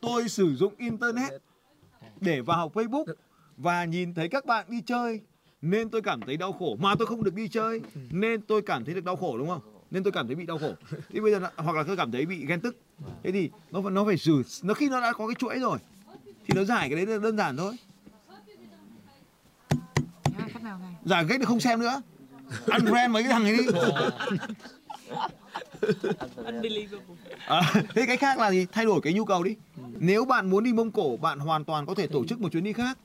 tôi 0.00 0.28
sử 0.28 0.54
dụng 0.54 0.74
internet 0.78 1.32
để 2.20 2.40
vào 2.40 2.70
facebook 2.74 3.04
và 3.62 3.84
nhìn 3.84 4.14
thấy 4.14 4.28
các 4.28 4.46
bạn 4.46 4.66
đi 4.68 4.80
chơi 4.86 5.20
nên 5.62 5.90
tôi 5.90 6.02
cảm 6.02 6.20
thấy 6.20 6.36
đau 6.36 6.52
khổ. 6.52 6.76
Mà 6.80 6.94
tôi 6.98 7.06
không 7.06 7.24
được 7.24 7.34
đi 7.34 7.48
chơi 7.48 7.80
nên 8.10 8.42
tôi 8.42 8.62
cảm 8.62 8.84
thấy 8.84 8.94
được 8.94 9.04
đau 9.04 9.16
khổ 9.16 9.38
đúng 9.38 9.48
không? 9.48 9.60
Nên 9.90 10.02
tôi 10.02 10.12
cảm 10.12 10.26
thấy 10.26 10.36
bị 10.36 10.46
đau 10.46 10.58
khổ. 10.58 10.72
Thì 11.08 11.20
bây 11.20 11.32
giờ 11.32 11.38
là- 11.38 11.52
hoặc 11.56 11.76
là 11.76 11.82
tôi 11.82 11.96
cảm 11.96 12.12
thấy 12.12 12.26
bị 12.26 12.46
ghen 12.46 12.60
tức. 12.60 12.76
Thế 13.22 13.32
thì 13.32 13.50
nó 13.70 13.82
phải- 13.82 13.90
nó 13.90 14.04
phải 14.04 14.16
xử 14.16 14.42
nó 14.62 14.74
khi 14.74 14.88
nó 14.88 15.00
đã 15.00 15.12
có 15.12 15.26
cái 15.26 15.34
chuỗi 15.34 15.58
rồi 15.58 15.78
thì 16.46 16.54
nó 16.56 16.64
giải 16.64 16.88
cái 16.90 16.96
đấy 16.96 17.06
là 17.16 17.22
đơn 17.22 17.36
giản 17.36 17.56
thôi. 17.56 17.74
Này. 20.62 20.94
Giải 21.04 21.24
cách 21.28 21.36
thì 21.40 21.44
không 21.44 21.60
xem 21.60 21.80
nữa. 21.80 22.02
Unfriend 22.66 23.10
mấy 23.10 23.22
cái 23.22 23.32
thằng 23.32 23.44
ấy 23.44 23.56
đi 23.56 23.64
unbelievable 26.36 27.16
À, 27.46 27.72
thế 27.94 28.06
cái 28.06 28.16
khác 28.16 28.38
là 28.38 28.50
gì? 28.50 28.66
Thay 28.72 28.84
đổi 28.84 29.00
cái 29.00 29.12
nhu 29.12 29.24
cầu 29.24 29.42
đi. 29.42 29.56
Nếu 29.98 30.24
bạn 30.24 30.50
muốn 30.50 30.64
đi 30.64 30.72
Mông 30.72 30.90
Cổ, 30.90 31.16
bạn 31.16 31.38
hoàn 31.38 31.64
toàn 31.64 31.86
có 31.86 31.94
thể 31.94 32.06
tổ 32.06 32.24
chức 32.24 32.40
một 32.40 32.52
chuyến 32.52 32.64
đi 32.64 32.72
khác 32.72 32.98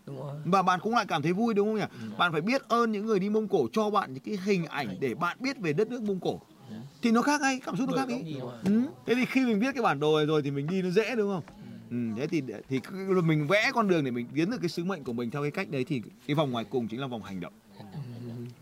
và 0.45 0.61
bạn 0.61 0.79
cũng 0.83 0.95
lại 0.95 1.05
cảm 1.07 1.21
thấy 1.21 1.33
vui 1.33 1.53
đúng 1.53 1.67
không 1.67 1.75
nhỉ? 1.75 2.09
Bạn 2.17 2.31
phải 2.31 2.41
biết 2.41 2.61
ơn 2.67 2.91
những 2.91 3.05
người 3.05 3.19
đi 3.19 3.29
Mông 3.29 3.47
Cổ 3.47 3.67
cho 3.73 3.89
bạn 3.89 4.13
những 4.13 4.23
cái 4.23 4.37
hình 4.45 4.65
ảnh 4.65 4.97
để 4.99 5.15
bạn 5.15 5.37
biết 5.39 5.59
về 5.59 5.73
đất 5.73 5.87
nước 5.89 6.01
Mông 6.01 6.19
Cổ. 6.19 6.39
Thì 7.01 7.11
nó 7.11 7.21
khác 7.21 7.41
ngay, 7.41 7.59
cảm 7.65 7.77
xúc 7.77 7.89
nó 7.89 7.97
khác 7.97 8.07
đi. 8.07 8.35
Ừ. 8.63 8.81
Thế 9.05 9.15
thì 9.15 9.25
khi 9.25 9.45
mình 9.45 9.59
biết 9.59 9.75
cái 9.75 9.83
bản 9.83 9.99
đồ 9.99 10.17
này 10.17 10.25
rồi 10.25 10.41
thì 10.41 10.51
mình 10.51 10.67
đi 10.67 10.81
nó 10.81 10.89
dễ 10.89 11.15
đúng 11.15 11.33
không? 11.33 11.43
Ừ, 11.91 11.97
thế 12.17 12.27
thì 12.27 12.41
thì 12.69 12.79
mình 13.23 13.47
vẽ 13.47 13.71
con 13.73 13.87
đường 13.87 14.03
để 14.03 14.11
mình 14.11 14.27
tiến 14.35 14.49
được 14.49 14.57
cái 14.61 14.69
sứ 14.69 14.83
mệnh 14.83 15.03
của 15.03 15.13
mình 15.13 15.31
theo 15.31 15.41
cái 15.41 15.51
cách 15.51 15.69
đấy 15.69 15.85
thì 15.87 16.01
cái 16.27 16.35
vòng 16.35 16.51
ngoài 16.51 16.65
cùng 16.69 16.87
chính 16.87 17.01
là 17.01 17.07
vòng 17.07 17.23
hành 17.23 17.39
động. 17.39 17.53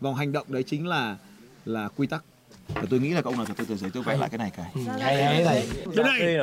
Vòng 0.00 0.14
hành 0.14 0.32
động 0.32 0.46
đấy 0.48 0.62
chính 0.62 0.86
là 0.86 1.16
là 1.64 1.88
quy 1.88 2.06
tắc. 2.06 2.24
Và 2.68 2.82
tôi 2.90 3.00
nghĩ 3.00 3.10
là 3.10 3.22
ông 3.24 3.36
nào 3.36 3.46
từ 3.56 3.64
từ 3.68 3.76
giấy 3.76 3.90
tôi 3.94 4.02
vẽ 4.02 4.16
lại 4.16 4.28
cái 4.28 4.38
này 4.38 4.50
cái. 4.56 4.70
Hay 5.00 5.24
hay 5.24 5.44
này. 5.44 5.68
Cái 5.96 6.04
này 6.04 6.36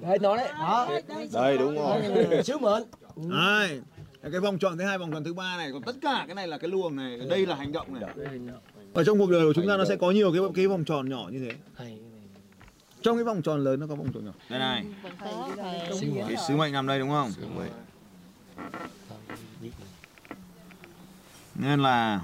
Đấy 0.00 0.18
nó 0.20 0.36
đấy. 0.36 0.48
Đó. 0.58 0.88
Đây 1.32 1.58
đúng 1.58 1.74
rồi. 1.74 2.02
Sứ 2.44 2.58
mệnh. 2.58 2.82
Đây, 3.16 3.80
cái 4.22 4.40
vòng 4.40 4.58
tròn 4.58 4.78
thứ 4.78 4.84
hai, 4.84 4.98
vòng 4.98 5.12
tròn 5.12 5.24
thứ 5.24 5.34
ba 5.34 5.56
này, 5.56 5.70
còn 5.72 5.82
tất 5.82 5.96
cả 6.02 6.24
cái 6.26 6.34
này 6.34 6.48
là 6.48 6.58
cái 6.58 6.70
luồng 6.70 6.96
này, 6.96 7.18
đây 7.30 7.46
là 7.46 7.56
hành 7.56 7.72
động 7.72 8.00
này. 8.00 8.10
Ở 8.94 9.04
trong 9.04 9.18
cuộc 9.18 9.30
đời 9.30 9.46
của 9.46 9.52
chúng 9.52 9.68
ta 9.68 9.76
nó 9.76 9.84
sẽ 9.84 9.96
có 9.96 10.10
nhiều 10.10 10.32
cái 10.32 10.42
cái 10.54 10.66
vòng 10.66 10.84
tròn 10.84 11.08
nhỏ 11.08 11.28
như 11.30 11.38
thế. 11.38 11.84
Trong 13.02 13.16
cái 13.16 13.24
vòng 13.24 13.42
tròn 13.42 13.64
lớn 13.64 13.80
nó 13.80 13.86
có 13.86 13.94
vòng 13.94 14.12
tròn 14.14 14.24
nhỏ. 14.24 14.32
Đây 14.48 14.58
này, 14.58 14.84
cái 16.28 16.36
sứ 16.48 16.56
mệnh 16.56 16.72
nằm 16.72 16.86
đây 16.86 16.98
đúng 16.98 17.10
không? 17.10 17.30
Nên 21.54 21.80
là 21.80 22.20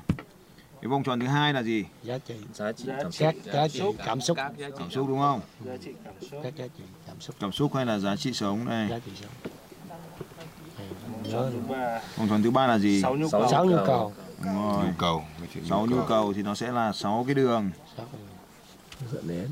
cái 0.87 0.91
vòng 0.91 1.03
tròn 1.03 1.21
thứ 1.21 1.27
hai 1.27 1.53
là 1.53 1.63
gì? 1.63 1.85
Giá 2.03 2.19
trị. 2.19 2.35
giá 2.55 2.73
trị 2.73 2.85
cảm 2.87 3.11
Các 3.19 3.35
giá 3.53 3.69
trị 3.69 3.81
cảm 4.07 4.21
xúc. 4.21 4.37
các 4.37 4.53
giá 4.59 4.69
trị 4.71 4.75
Cảm 4.79 4.91
xúc 4.91 5.09
đúng 5.09 5.19
không? 5.19 5.41
giá 5.65 5.77
trị 5.85 5.91
cảm 6.05 6.15
xúc 6.31 6.41
Các 6.43 6.57
giá 6.57 6.65
trị 6.79 6.85
cảm 7.07 7.21
xúc. 7.21 7.37
Cảm 7.41 7.53
xúc 7.53 7.75
hay 7.75 7.87
là 7.87 7.99
giá 7.99 8.17
trị 8.17 8.33
sống 8.33 8.67
đây. 8.69 8.89
Giá 8.91 8.99
trị 8.99 9.13
sống. 9.21 9.31
Vòng 12.17 12.29
tròn 12.29 12.43
thứ 12.43 12.51
ba 12.51 12.67
là 12.67 12.79
gì? 12.79 13.03
sáu 13.03 13.17
nhu 13.17 13.29
sáu 13.29 13.49
cầu 13.51 13.65
nhu 13.65 13.77
cầu. 13.87 14.13
Nhu 14.45 14.93
cầu. 14.99 15.25
Sáu 15.69 15.87
nhu 15.87 16.03
cầu 16.09 16.33
thì 16.33 16.43
nó 16.43 16.55
sẽ 16.55 16.73
là 16.73 16.93
sáu 16.93 17.25
cái 17.27 17.35
đường. 17.35 17.71
Sáu 17.97 18.07
cái 18.13 18.21
dẫn 19.13 19.29
đến. 19.29 19.49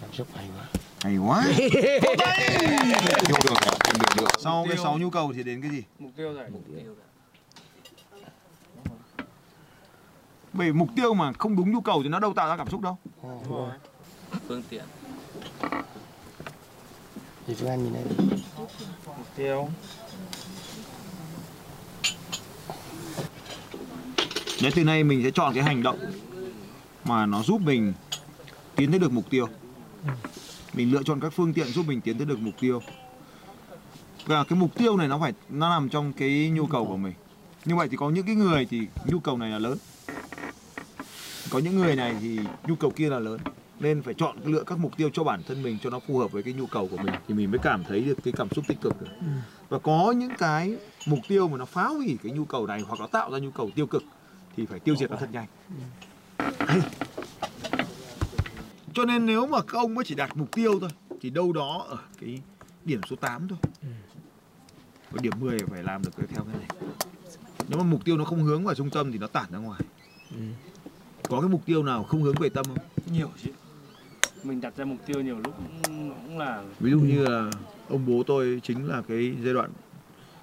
Cảm 0.00 0.12
xúc 0.12 0.26
hay 0.34 0.46
quá. 0.56 0.66
Hay 1.02 1.16
quá. 1.16 1.44
Sau 4.40 4.64
cái 4.68 4.76
sáu 4.76 4.98
nhu 4.98 5.10
cầu 5.10 5.32
thì 5.36 5.42
đến 5.42 5.62
cái 5.62 5.70
gì? 5.70 5.82
mục 5.98 6.10
tiêu 6.16 6.32
rồi 6.32 6.44
Bởi 10.52 10.72
mục 10.72 10.88
tiêu 10.96 11.14
mà 11.14 11.32
không 11.32 11.56
đúng 11.56 11.70
nhu 11.70 11.80
cầu 11.80 12.02
thì 12.02 12.08
nó 12.08 12.20
đâu 12.20 12.34
tạo 12.34 12.48
ra 12.48 12.56
cảm 12.56 12.70
xúc 12.70 12.80
đâu. 12.80 12.98
phương 14.48 14.62
tiện 14.68 14.84
thì 17.46 17.54
phương 17.54 17.68
Anh 17.68 17.84
nhìn 17.84 17.92
đây 17.92 18.04
mục 19.06 19.26
tiêu 19.36 19.68
Đấy 24.62 24.72
từ 24.74 24.84
nay 24.84 25.04
mình 25.04 25.22
sẽ 25.24 25.30
chọn 25.30 25.54
cái 25.54 25.64
hành 25.64 25.82
động 25.82 25.98
mà 27.04 27.26
nó 27.26 27.42
giúp 27.42 27.60
mình 27.60 27.92
tiến 28.76 28.90
tới 28.90 28.98
được 28.98 29.12
mục 29.12 29.30
tiêu. 29.30 29.46
Mình 30.74 30.92
lựa 30.92 31.02
chọn 31.02 31.20
các 31.20 31.32
phương 31.32 31.52
tiện 31.52 31.66
giúp 31.66 31.86
mình 31.86 32.00
tiến 32.00 32.18
tới 32.18 32.26
được 32.26 32.38
mục 32.38 32.54
tiêu. 32.60 32.82
Và 34.26 34.44
cái 34.44 34.58
mục 34.58 34.74
tiêu 34.74 34.96
này 34.96 35.08
nó 35.08 35.18
phải 35.18 35.32
nó 35.48 35.68
nằm 35.70 35.88
trong 35.88 36.12
cái 36.12 36.50
nhu 36.50 36.66
cầu 36.66 36.86
của 36.86 36.96
mình. 36.96 37.14
Như 37.64 37.76
vậy 37.76 37.88
thì 37.90 37.96
có 37.96 38.10
những 38.10 38.26
cái 38.26 38.34
người 38.34 38.66
thì 38.70 38.86
nhu 39.06 39.20
cầu 39.20 39.38
này 39.38 39.50
là 39.50 39.58
lớn. 39.58 39.78
Có 41.50 41.58
những 41.58 41.76
người 41.76 41.96
này 41.96 42.16
thì 42.20 42.38
nhu 42.66 42.74
cầu 42.74 42.90
kia 42.90 43.08
là 43.08 43.18
lớn. 43.18 43.40
Nên 43.80 44.02
phải 44.02 44.14
chọn 44.14 44.36
lựa 44.44 44.62
các 44.62 44.78
mục 44.78 44.96
tiêu 44.96 45.10
cho 45.12 45.24
bản 45.24 45.42
thân 45.48 45.62
mình 45.62 45.78
cho 45.82 45.90
nó 45.90 46.00
phù 46.00 46.18
hợp 46.18 46.32
với 46.32 46.42
cái 46.42 46.52
nhu 46.52 46.66
cầu 46.66 46.88
của 46.88 46.96
mình 46.96 47.14
thì 47.28 47.34
mình 47.34 47.50
mới 47.50 47.58
cảm 47.62 47.84
thấy 47.84 48.00
được 48.00 48.18
cái 48.24 48.32
cảm 48.36 48.48
xúc 48.50 48.64
tích 48.68 48.80
cực 48.80 49.00
được. 49.00 49.08
Và 49.68 49.78
có 49.78 50.14
những 50.16 50.32
cái 50.38 50.76
mục 51.06 51.18
tiêu 51.28 51.48
mà 51.48 51.56
nó 51.56 51.64
phá 51.64 51.84
hủy 51.84 52.18
cái 52.22 52.32
nhu 52.32 52.44
cầu 52.44 52.66
này 52.66 52.80
hoặc 52.80 53.00
nó 53.00 53.06
tạo 53.06 53.30
ra 53.32 53.38
nhu 53.38 53.50
cầu 53.50 53.70
tiêu 53.74 53.86
cực 53.86 54.02
thì 54.56 54.66
phải 54.66 54.80
tiêu 54.80 54.96
diệt 54.96 55.10
nó 55.10 55.16
thật 55.16 55.28
nhanh. 55.32 55.46
Đấy. 56.38 56.80
Cho 58.94 59.04
nên 59.04 59.26
nếu 59.26 59.46
mà 59.46 59.62
các 59.62 59.78
ông 59.78 59.94
mới 59.94 60.04
chỉ 60.04 60.14
đặt 60.14 60.36
mục 60.36 60.50
tiêu 60.52 60.80
thôi 60.80 60.90
thì 61.20 61.30
đâu 61.30 61.52
đó 61.52 61.86
ở 61.88 61.98
cái 62.20 62.40
điểm 62.84 63.00
số 63.10 63.16
8 63.16 63.48
thôi. 63.48 63.58
Và 65.10 65.20
điểm 65.22 65.32
10 65.40 65.58
phải 65.70 65.82
làm 65.82 66.02
được 66.02 66.10
cái 66.16 66.26
theo 66.26 66.44
cái 66.44 66.54
này. 66.58 66.90
Nếu 67.68 67.78
mà 67.78 67.84
mục 67.84 68.04
tiêu 68.04 68.16
nó 68.16 68.24
không 68.24 68.42
hướng 68.42 68.64
vào 68.64 68.74
trung 68.74 68.90
tâm 68.90 69.12
thì 69.12 69.18
nó 69.18 69.26
tản 69.26 69.52
ra 69.52 69.58
ngoài. 69.58 69.80
Có 71.30 71.40
cái 71.40 71.48
mục 71.48 71.66
tiêu 71.66 71.82
nào 71.82 72.04
không 72.04 72.22
hướng 72.22 72.34
về 72.40 72.48
tâm 72.48 72.64
không? 72.64 72.76
nhiều 73.12 73.28
chứ 73.44 73.50
mình 74.42 74.60
đặt 74.60 74.76
ra 74.76 74.84
mục 74.84 74.98
tiêu 75.06 75.20
nhiều 75.22 75.38
lúc 75.44 75.54
cũng, 75.84 76.08
nó 76.08 76.14
cũng 76.26 76.38
là 76.38 76.62
Ví 76.80 76.90
dụ 76.90 76.98
như 77.00 77.24
là 77.28 77.50
ông 77.88 78.06
bố 78.06 78.22
tôi 78.26 78.60
chính 78.62 78.86
là 78.88 79.02
cái 79.08 79.32
giai 79.44 79.54
đoạn 79.54 79.70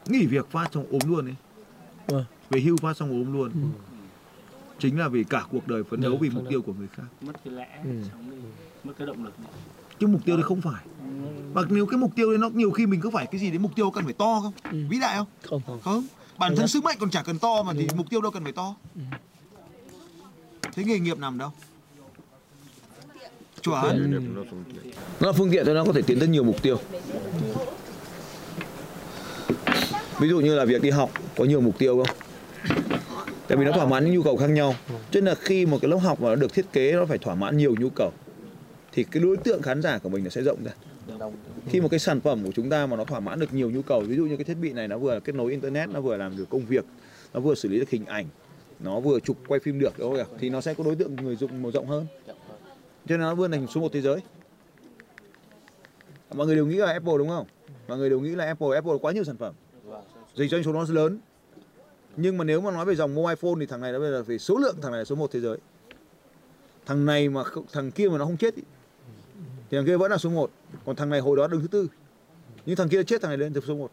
nghỉ 0.07 0.25
việc 0.25 0.51
phát 0.51 0.69
xong 0.73 0.85
ốm 0.91 1.01
luôn 1.07 1.25
ấy. 1.25 1.35
Vâng. 2.07 2.25
Về 2.49 2.59
hưu 2.59 2.77
phát 2.77 2.97
xong 2.97 3.09
ốm 3.09 3.33
luôn. 3.33 3.51
Chính 4.79 4.99
là 4.99 5.07
vì 5.07 5.23
cả 5.23 5.45
cuộc 5.51 5.67
đời 5.67 5.83
phấn 5.83 6.01
đấu 6.01 6.11
Vâng, 6.11 6.21
vì 6.21 6.29
mục 6.29 6.43
tiêu 6.49 6.61
của 6.61 6.73
người 6.73 6.87
khác. 6.87 7.03
mất 7.21 7.33
cái 7.45 7.53
lẽ 7.53 7.79
Ừ. 7.83 7.89
mất 8.83 8.93
cái 8.97 9.07
động 9.07 9.23
lực. 9.23 9.33
Chứ 9.99 10.07
mục 10.07 10.21
tiêu 10.25 10.35
đấy 10.37 10.43
không 10.43 10.61
phải. 10.61 10.83
Và 11.53 11.63
nếu 11.69 11.85
cái 11.85 11.97
mục 11.97 12.11
tiêu 12.15 12.29
đấy 12.29 12.37
nó 12.37 12.49
nhiều 12.49 12.71
khi 12.71 12.85
mình 12.85 13.01
cứ 13.01 13.09
phải 13.09 13.25
cái 13.31 13.39
gì 13.41 13.49
đấy 13.49 13.59
mục 13.59 13.75
tiêu 13.75 13.91
cần 13.91 14.03
phải 14.03 14.13
to 14.13 14.39
không? 14.41 14.53
Ừ. 14.71 14.77
Vĩ 14.89 14.99
đại 14.99 15.17
không? 15.17 15.27
không 15.43 15.61
không 15.67 15.79
Không. 15.81 16.03
Bản 16.37 16.55
thân 16.55 16.67
sức 16.67 16.83
mạnh 16.83 16.97
còn 16.99 17.09
chả 17.09 17.23
cần 17.23 17.39
to 17.39 17.63
mà 17.63 17.73
thì 17.73 17.87
mục 17.95 18.09
tiêu 18.09 18.21
đâu 18.21 18.31
cần 18.31 18.43
phải 18.43 18.51
to. 18.53 18.75
Thế 20.77 20.83
nghề 20.83 20.99
nghiệp 20.99 21.19
nằm 21.19 21.37
đâu? 21.37 21.49
Chuẩn. 23.61 24.11
Nó 25.19 25.27
là 25.27 25.31
phương 25.31 25.51
tiện 25.51 25.65
thôi 25.65 25.75
nó 25.75 25.85
có 25.85 25.93
thể 25.93 26.01
tiến 26.01 26.19
tới 26.19 26.27
nhiều 26.27 26.43
mục 26.43 26.61
tiêu. 26.61 26.77
Ví 30.19 30.29
dụ 30.29 30.39
như 30.39 30.55
là 30.55 30.65
việc 30.65 30.81
đi 30.81 30.89
học 30.89 31.11
có 31.37 31.45
nhiều 31.45 31.61
mục 31.61 31.77
tiêu 31.79 32.03
không? 32.03 32.17
Tại 33.47 33.57
vì 33.57 33.65
nó 33.65 33.71
thỏa 33.71 33.85
mãn 33.85 34.05
những 34.05 34.15
nhu 34.15 34.23
cầu 34.23 34.37
khác 34.37 34.47
nhau. 34.47 34.75
Cho 34.89 34.97
nên 35.21 35.25
là 35.25 35.35
khi 35.35 35.65
một 35.65 35.77
cái 35.81 35.91
lớp 35.91 35.97
học 35.97 36.21
mà 36.21 36.29
nó 36.29 36.35
được 36.35 36.53
thiết 36.53 36.65
kế 36.73 36.91
nó 36.91 37.05
phải 37.05 37.17
thỏa 37.17 37.35
mãn 37.35 37.57
nhiều 37.57 37.75
nhu 37.79 37.89
cầu 37.89 38.11
thì 38.91 39.03
cái 39.03 39.23
đối 39.23 39.37
tượng 39.37 39.61
khán 39.61 39.81
giả 39.81 39.97
của 39.97 40.09
mình 40.09 40.23
nó 40.23 40.29
sẽ 40.29 40.41
rộng 40.41 40.63
ra. 40.63 40.71
Khi 41.69 41.81
một 41.81 41.87
cái 41.91 41.99
sản 41.99 42.21
phẩm 42.21 42.43
của 42.43 42.51
chúng 42.55 42.69
ta 42.69 42.85
mà 42.85 42.97
nó 42.97 43.05
thỏa 43.05 43.19
mãn 43.19 43.39
được 43.39 43.53
nhiều 43.53 43.71
nhu 43.71 43.81
cầu, 43.81 44.01
ví 44.01 44.15
dụ 44.15 44.25
như 44.25 44.37
cái 44.37 44.43
thiết 44.43 44.57
bị 44.61 44.73
này 44.73 44.87
nó 44.87 44.97
vừa 44.97 45.19
kết 45.19 45.35
nối 45.35 45.51
internet, 45.51 45.89
nó 45.89 46.01
vừa 46.01 46.17
làm 46.17 46.37
được 46.37 46.49
công 46.49 46.65
việc, 46.65 46.85
nó 47.33 47.39
vừa 47.39 47.55
xử 47.55 47.69
lý 47.69 47.79
được 47.79 47.89
hình 47.89 48.05
ảnh, 48.05 48.25
nó 48.79 48.99
vừa 48.99 49.19
chụp 49.19 49.37
quay 49.47 49.59
phim 49.59 49.79
được, 49.79 49.93
thôi? 49.97 50.23
Thì 50.39 50.49
nó 50.49 50.61
sẽ 50.61 50.73
có 50.73 50.83
đối 50.83 50.95
tượng 50.95 51.15
người 51.15 51.35
dùng 51.35 51.61
mở 51.61 51.71
rộng 51.71 51.87
hơn. 51.87 52.07
Cho 53.07 53.17
nên 53.17 53.19
nó 53.19 53.35
vươn 53.35 53.51
thành 53.51 53.67
số 53.67 53.81
1 53.81 53.89
thế 53.93 54.01
giới. 54.01 54.19
Mọi 56.33 56.47
người 56.47 56.55
đều 56.55 56.65
nghĩ 56.65 56.75
là 56.75 56.91
Apple 56.91 57.17
đúng 57.17 57.29
không? 57.29 57.45
Mọi 57.87 57.97
người 57.97 58.09
đều 58.09 58.19
nghĩ 58.19 58.29
là 58.29 58.45
Apple, 58.45 58.67
Apple 58.75 58.93
quá 59.01 59.11
nhiều 59.11 59.23
sản 59.23 59.37
phẩm. 59.37 59.53
Dịch 60.35 60.51
doanh 60.51 60.63
số 60.63 60.73
nó 60.73 60.85
lớn. 60.89 61.19
Nhưng 62.17 62.37
mà 62.37 62.43
nếu 62.43 62.61
mà 62.61 62.71
nói 62.71 62.85
về 62.85 62.95
dòng 62.95 63.15
mobile 63.15 63.35
phone 63.35 63.53
thì 63.59 63.65
thằng 63.65 63.81
này 63.81 63.91
nó 63.91 63.99
bây 63.99 64.11
giờ 64.11 64.23
về 64.23 64.37
số 64.37 64.57
lượng 64.57 64.75
thằng 64.81 64.91
này 64.91 65.01
là 65.01 65.05
số 65.05 65.15
1 65.15 65.31
thế 65.31 65.39
giới. 65.39 65.57
Thằng 66.85 67.05
này 67.05 67.29
mà 67.29 67.43
không- 67.43 67.65
thằng 67.73 67.91
kia 67.91 68.09
mà 68.09 68.17
nó 68.17 68.25
không 68.25 68.37
chết 68.37 68.55
ý, 68.55 68.61
thì 69.69 69.77
thằng 69.77 69.85
kia 69.85 69.97
vẫn 69.97 70.11
là 70.11 70.17
số 70.17 70.29
1. 70.29 70.51
Còn 70.85 70.95
thằng 70.95 71.09
này 71.09 71.19
hồi 71.19 71.37
đó 71.37 71.47
đứng 71.47 71.61
thứ 71.61 71.67
tư. 71.67 71.87
Nhưng 72.65 72.75
thằng 72.75 72.89
kia 72.89 73.03
chết 73.03 73.21
thằng 73.21 73.29
này 73.29 73.37
lên 73.37 73.53
từ 73.53 73.61
số 73.67 73.75
1. 73.75 73.91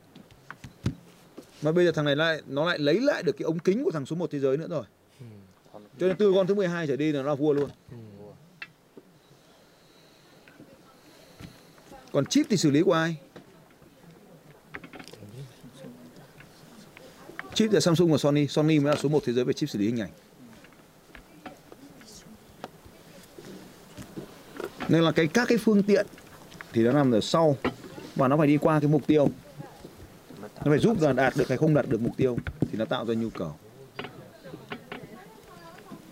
Mà 1.65 1.73
bây 1.73 1.85
giờ 1.85 1.93
thằng 1.93 2.05
này 2.05 2.17
lại 2.17 2.43
nó 2.47 2.67
lại 2.67 2.79
lấy 2.79 3.01
lại 3.01 3.23
được 3.23 3.33
cái 3.39 3.45
ống 3.45 3.59
kính 3.59 3.85
của 3.85 3.91
thằng 3.91 4.07
số 4.07 4.17
1 4.17 4.31
thế 4.31 4.39
giới 4.39 4.57
nữa 4.57 4.67
rồi. 4.71 4.85
Cho 5.73 6.07
nên 6.07 6.17
từ 6.17 6.33
con 6.35 6.47
thứ 6.47 6.55
12 6.55 6.87
trở 6.87 6.97
đi 6.97 7.13
là 7.13 7.23
nó 7.23 7.29
là 7.29 7.35
vua 7.35 7.53
luôn. 7.53 7.71
Còn 12.13 12.27
chip 12.27 12.47
thì 12.51 12.57
xử 12.57 12.71
lý 12.71 12.83
của 12.83 12.93
ai? 12.93 13.17
Chip 17.55 17.73
là 17.73 17.81
Samsung 17.81 18.13
và 18.13 18.19
Sony, 18.19 18.47
Sony 18.47 18.79
mới 18.79 18.95
là 18.95 19.01
số 19.01 19.09
1 19.09 19.23
thế 19.25 19.33
giới 19.33 19.45
về 19.45 19.53
chip 19.53 19.69
xử 19.69 19.79
lý 19.79 19.87
hình 19.87 20.01
ảnh. 20.01 20.11
Nên 24.89 25.03
là 25.03 25.13
cái 25.13 25.27
các 25.27 25.49
cái 25.49 25.59
phương 25.59 25.83
tiện 25.83 26.07
thì 26.73 26.83
nó 26.83 26.93
nằm 26.93 27.13
ở 27.13 27.21
sau 27.21 27.57
và 28.17 28.29
nó 28.29 28.37
phải 28.37 28.47
đi 28.47 28.57
qua 28.57 28.81
cái 28.81 28.89
mục 28.89 29.07
tiêu. 29.07 29.29
Nó 30.65 30.71
phải 30.71 30.79
giúp 30.79 30.97
đạt 31.17 31.33
được 31.37 31.49
hay 31.49 31.59
không 31.59 31.75
đạt 31.75 31.89
được 31.89 32.01
mục 32.01 32.17
tiêu 32.17 32.37
thì 32.61 32.79
nó 32.79 32.85
tạo 32.85 33.07
ra 33.07 33.15
nhu 33.15 33.31
cầu. 33.31 33.57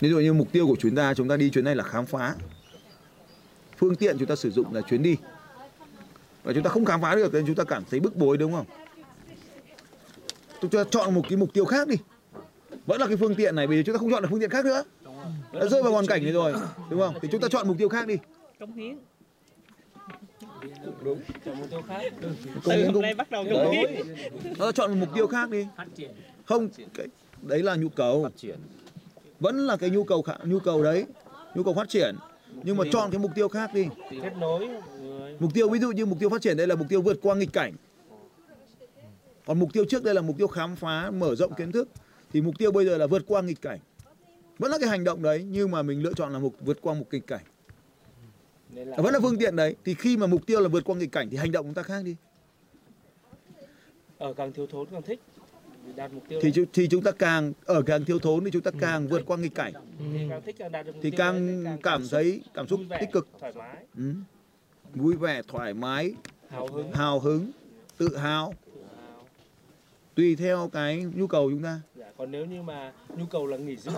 Ví 0.00 0.10
dụ 0.10 0.18
như 0.18 0.32
mục 0.32 0.52
tiêu 0.52 0.66
của 0.66 0.76
chúng 0.78 0.94
ta, 0.94 1.14
chúng 1.14 1.28
ta 1.28 1.36
đi 1.36 1.50
chuyến 1.50 1.64
này 1.64 1.76
là 1.76 1.84
khám 1.84 2.06
phá. 2.06 2.34
Phương 3.78 3.96
tiện 3.96 4.16
chúng 4.18 4.28
ta 4.28 4.36
sử 4.36 4.50
dụng 4.50 4.74
là 4.74 4.80
chuyến 4.80 5.02
đi. 5.02 5.16
Và 6.42 6.52
chúng 6.52 6.62
ta 6.62 6.70
không 6.70 6.84
khám 6.84 7.02
phá 7.02 7.14
được 7.14 7.34
nên 7.34 7.46
chúng 7.46 7.54
ta 7.54 7.64
cảm 7.64 7.84
thấy 7.90 8.00
bức 8.00 8.16
bối 8.16 8.36
đúng 8.36 8.52
không? 8.52 8.66
Chúng 10.60 10.70
ta 10.70 10.84
chọn 10.90 11.14
một 11.14 11.22
cái 11.28 11.36
mục 11.36 11.52
tiêu 11.54 11.64
khác 11.64 11.88
đi. 11.88 11.96
Vẫn 12.86 13.00
là 13.00 13.06
cái 13.06 13.16
phương 13.16 13.34
tiện 13.34 13.56
này, 13.56 13.66
bây 13.66 13.76
giờ 13.76 13.82
chúng 13.86 13.94
ta 13.94 13.98
không 13.98 14.10
chọn 14.10 14.22
được 14.22 14.28
phương 14.30 14.40
tiện 14.40 14.50
khác 14.50 14.64
nữa. 14.64 14.82
Đã 15.52 15.66
rơi 15.66 15.82
vào 15.82 15.92
hoàn 15.92 16.06
cảnh 16.06 16.22
này 16.22 16.32
rồi, 16.32 16.54
đúng 16.90 17.00
không? 17.00 17.14
Thì 17.22 17.28
chúng 17.32 17.40
ta 17.40 17.48
chọn 17.50 17.68
mục 17.68 17.78
tiêu 17.78 17.88
khác 17.88 18.06
đi. 18.06 18.16
Cống 18.60 18.72
hiến 18.72 18.98
chọn 21.44 21.58
mục 21.58 21.70
tiêu 21.70 21.82
khác 21.88 22.02
Công 22.22 22.34
Từ 22.64 22.86
hôm 22.92 23.02
nay 23.02 23.14
bắt 23.14 23.30
đầu 23.30 23.44
hiến. 23.44 24.06
Nó 24.58 24.72
chọn 24.72 24.90
một 24.90 24.96
mục 25.00 25.08
tiêu 25.14 25.26
khác 25.26 25.50
đi. 25.50 25.66
Không, 26.44 26.68
cái, 26.94 27.06
đấy 27.42 27.62
là 27.62 27.76
nhu 27.76 27.88
cầu. 27.88 28.28
Vẫn 29.40 29.66
là 29.66 29.76
cái 29.76 29.90
nhu 29.90 30.04
cầu 30.04 30.22
khả, 30.22 30.32
nhu 30.44 30.58
cầu 30.58 30.82
đấy, 30.82 31.06
nhu 31.54 31.62
cầu 31.62 31.74
phát 31.74 31.88
triển. 31.88 32.16
Nhưng 32.62 32.76
mà 32.76 32.84
chọn 32.92 33.10
cái 33.10 33.18
mục 33.18 33.30
tiêu 33.34 33.48
khác 33.48 33.70
đi. 33.74 33.86
kết 34.10 34.36
nối 34.40 34.68
Mục 35.38 35.54
tiêu 35.54 35.68
ví 35.68 35.78
dụ 35.78 35.90
như 35.90 36.06
mục 36.06 36.18
tiêu 36.20 36.28
phát 36.28 36.42
triển 36.42 36.56
đây 36.56 36.66
là 36.66 36.74
mục 36.74 36.88
tiêu 36.88 37.02
vượt 37.02 37.18
qua 37.22 37.34
nghịch 37.34 37.52
cảnh. 37.52 37.72
Còn 39.46 39.58
mục 39.58 39.72
tiêu 39.72 39.84
trước 39.84 40.04
đây 40.04 40.14
là 40.14 40.22
mục 40.22 40.38
tiêu 40.38 40.46
khám 40.46 40.76
phá, 40.76 41.10
mở 41.10 41.34
rộng 41.34 41.54
kiến 41.54 41.72
thức. 41.72 41.88
Thì 42.32 42.40
mục 42.40 42.54
tiêu 42.58 42.72
bây 42.72 42.86
giờ 42.86 42.98
là 42.98 43.06
vượt 43.06 43.22
qua 43.26 43.42
nghịch 43.42 43.62
cảnh. 43.62 43.78
Vẫn 44.58 44.70
là 44.70 44.78
cái 44.78 44.88
hành 44.88 45.04
động 45.04 45.22
đấy 45.22 45.46
nhưng 45.50 45.70
mà 45.70 45.82
mình 45.82 46.02
lựa 46.02 46.12
chọn 46.16 46.32
là 46.32 46.38
mục 46.38 46.54
vượt 46.60 46.78
qua 46.80 46.94
một 46.94 47.04
nghịch 47.10 47.26
cảnh. 47.26 47.44
Là 48.74 48.96
Vẫn 48.96 49.12
là 49.12 49.20
phương 49.20 49.38
tiện 49.38 49.56
đấy. 49.56 49.76
Thì 49.84 49.94
khi 49.94 50.16
mà 50.16 50.26
mục 50.26 50.46
tiêu 50.46 50.60
là 50.60 50.68
vượt 50.68 50.84
qua 50.84 50.96
nghịch 50.96 51.12
cảnh 51.12 51.28
thì 51.30 51.36
hành 51.36 51.52
động 51.52 51.66
chúng 51.66 51.74
ta 51.74 51.82
khác 51.82 52.02
đi. 52.04 52.16
ở 54.18 54.32
càng 54.32 54.52
thiếu 54.52 54.66
thốn 54.66 54.86
càng 54.92 55.02
thích 55.02 55.20
đạt 55.96 56.12
mục 56.12 56.22
tiêu 56.28 56.40
Thì 56.42 56.52
đấy. 56.56 56.66
thì 56.72 56.88
chúng 56.90 57.02
ta 57.02 57.10
càng 57.10 57.52
ở 57.64 57.82
càng 57.82 58.04
thiếu 58.04 58.18
thốn 58.18 58.44
thì 58.44 58.50
chúng 58.50 58.62
ta 58.62 58.70
càng 58.80 59.08
vượt 59.08 59.22
qua 59.26 59.36
nghịch 59.36 59.54
cảnh 59.54 59.72
thì 60.12 60.26
càng 60.30 60.42
thích 60.46 60.56
càng 60.58 60.72
đạt 60.72 60.86
được 60.86 60.92
thì 61.02 61.10
càng 61.10 61.64
đấy, 61.64 61.78
cảm 61.82 62.02
thấy 62.10 62.40
cảm 62.54 62.68
xúc 62.68 62.80
vẻ, 62.88 62.98
tích 63.00 63.12
cực, 63.12 63.28
thoải 63.40 63.52
mái 63.56 63.76
ừ. 63.96 64.14
vui 64.94 65.16
vẻ, 65.16 65.42
thoải 65.48 65.74
mái, 65.74 66.14
hào 66.48 66.66
hứng 66.66 66.92
hào 66.92 67.20
hứng, 67.20 67.50
tự 67.96 68.16
hào 68.16 68.54
tùy 70.14 70.36
theo 70.36 70.70
cái 70.72 71.04
nhu 71.14 71.26
cầu 71.26 71.50
chúng 71.50 71.62
ta. 71.62 71.80
Dạ, 71.96 72.06
còn 72.16 72.30
nếu 72.30 72.46
như 72.46 72.62
mà 72.62 72.92
nhu 73.16 73.26
cầu 73.26 73.46
là 73.46 73.56
nghỉ 73.56 73.76
dưỡng 73.76 73.94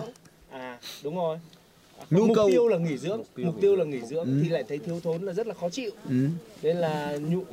à 0.49 0.79
đúng 1.03 1.15
rồi 1.15 1.39
Nhu 2.09 2.25
mục 2.25 2.35
cầu- 2.35 2.49
tiêu 2.49 2.67
là 2.67 2.77
nghỉ 2.77 2.97
dưỡng 2.97 3.21
mục 3.37 3.55
tiêu 3.61 3.75
là 3.75 3.85
nghỉ 3.85 4.01
dưỡng 4.01 4.25
Ừ. 4.25 4.39
thì 4.43 4.49
lại 4.49 4.63
thấy 4.67 4.77
thiếu 4.77 4.99
thốn 5.03 5.21
là 5.21 5.33
rất 5.33 5.47
là 5.47 5.53
khó 5.53 5.69
chịu 5.69 5.91
Ừ. 6.09 6.15
nên 6.61 6.77
là 6.77 7.17
nhu 7.17 7.43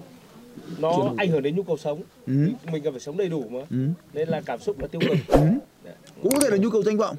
nó 0.79 1.15
ảnh 1.17 1.29
hưởng 1.31 1.43
đến 1.43 1.57
nhu 1.57 1.63
cầu 1.63 1.77
sống 1.77 2.03
Ừ. 2.27 2.33
mình 2.73 2.83
cần 2.83 2.93
phải 2.93 3.01
sống 3.01 3.17
đầy 3.17 3.29
đủ 3.29 3.45
mà 3.51 3.61
Ừ. 3.71 3.77
nên 4.13 4.29
là 4.29 4.41
cảm 4.47 4.59
xúc 4.61 4.81
là 4.81 4.87
tiêu 4.87 5.01
cực 5.01 5.19
Ừ. 5.29 5.39
Dạ. 5.85 5.91
Cũng 6.23 6.33
có 6.33 6.41
thể 6.41 6.51
là 6.51 6.57
nhu 6.57 6.71
cầu 6.71 6.83
danh 6.83 6.97
vọng. 6.99 7.17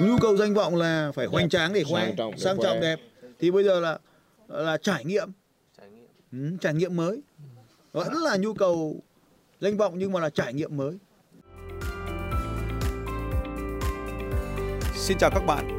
Nhu 0.00 0.18
cầu 0.20 0.36
danh 0.36 0.54
vọng 0.54 0.76
là 0.76 1.12
phải 1.14 1.26
hoành 1.26 1.48
tráng 1.48 1.72
để 1.72 1.84
khoe, 1.84 2.14
Sang 2.36 2.56
trọng 2.62 2.80
đẹp. 2.80 2.98
Thì 3.40 3.50
bây 3.50 3.64
giờ 3.64 3.80
là 3.80 3.98
là 4.48 4.76
trải 4.76 5.04
nghiệm, 5.04 5.28
trải 5.78 5.88
nghiệm 5.90 6.06
ừ, 6.32 6.56
trải 6.60 6.74
nghiệm 6.74 6.96
mới. 6.96 7.20
Vẫn 7.92 8.12
là 8.12 8.36
nhu 8.36 8.54
cầu 8.54 9.00
danh 9.60 9.76
vọng 9.76 9.94
nhưng 9.98 10.12
mà 10.12 10.20
là 10.20 10.30
trải 10.30 10.54
nghiệm 10.54 10.76
mới. 10.76 10.92
Xin 14.96 15.18
chào 15.18 15.30
các 15.30 15.42
bạn 15.46 15.78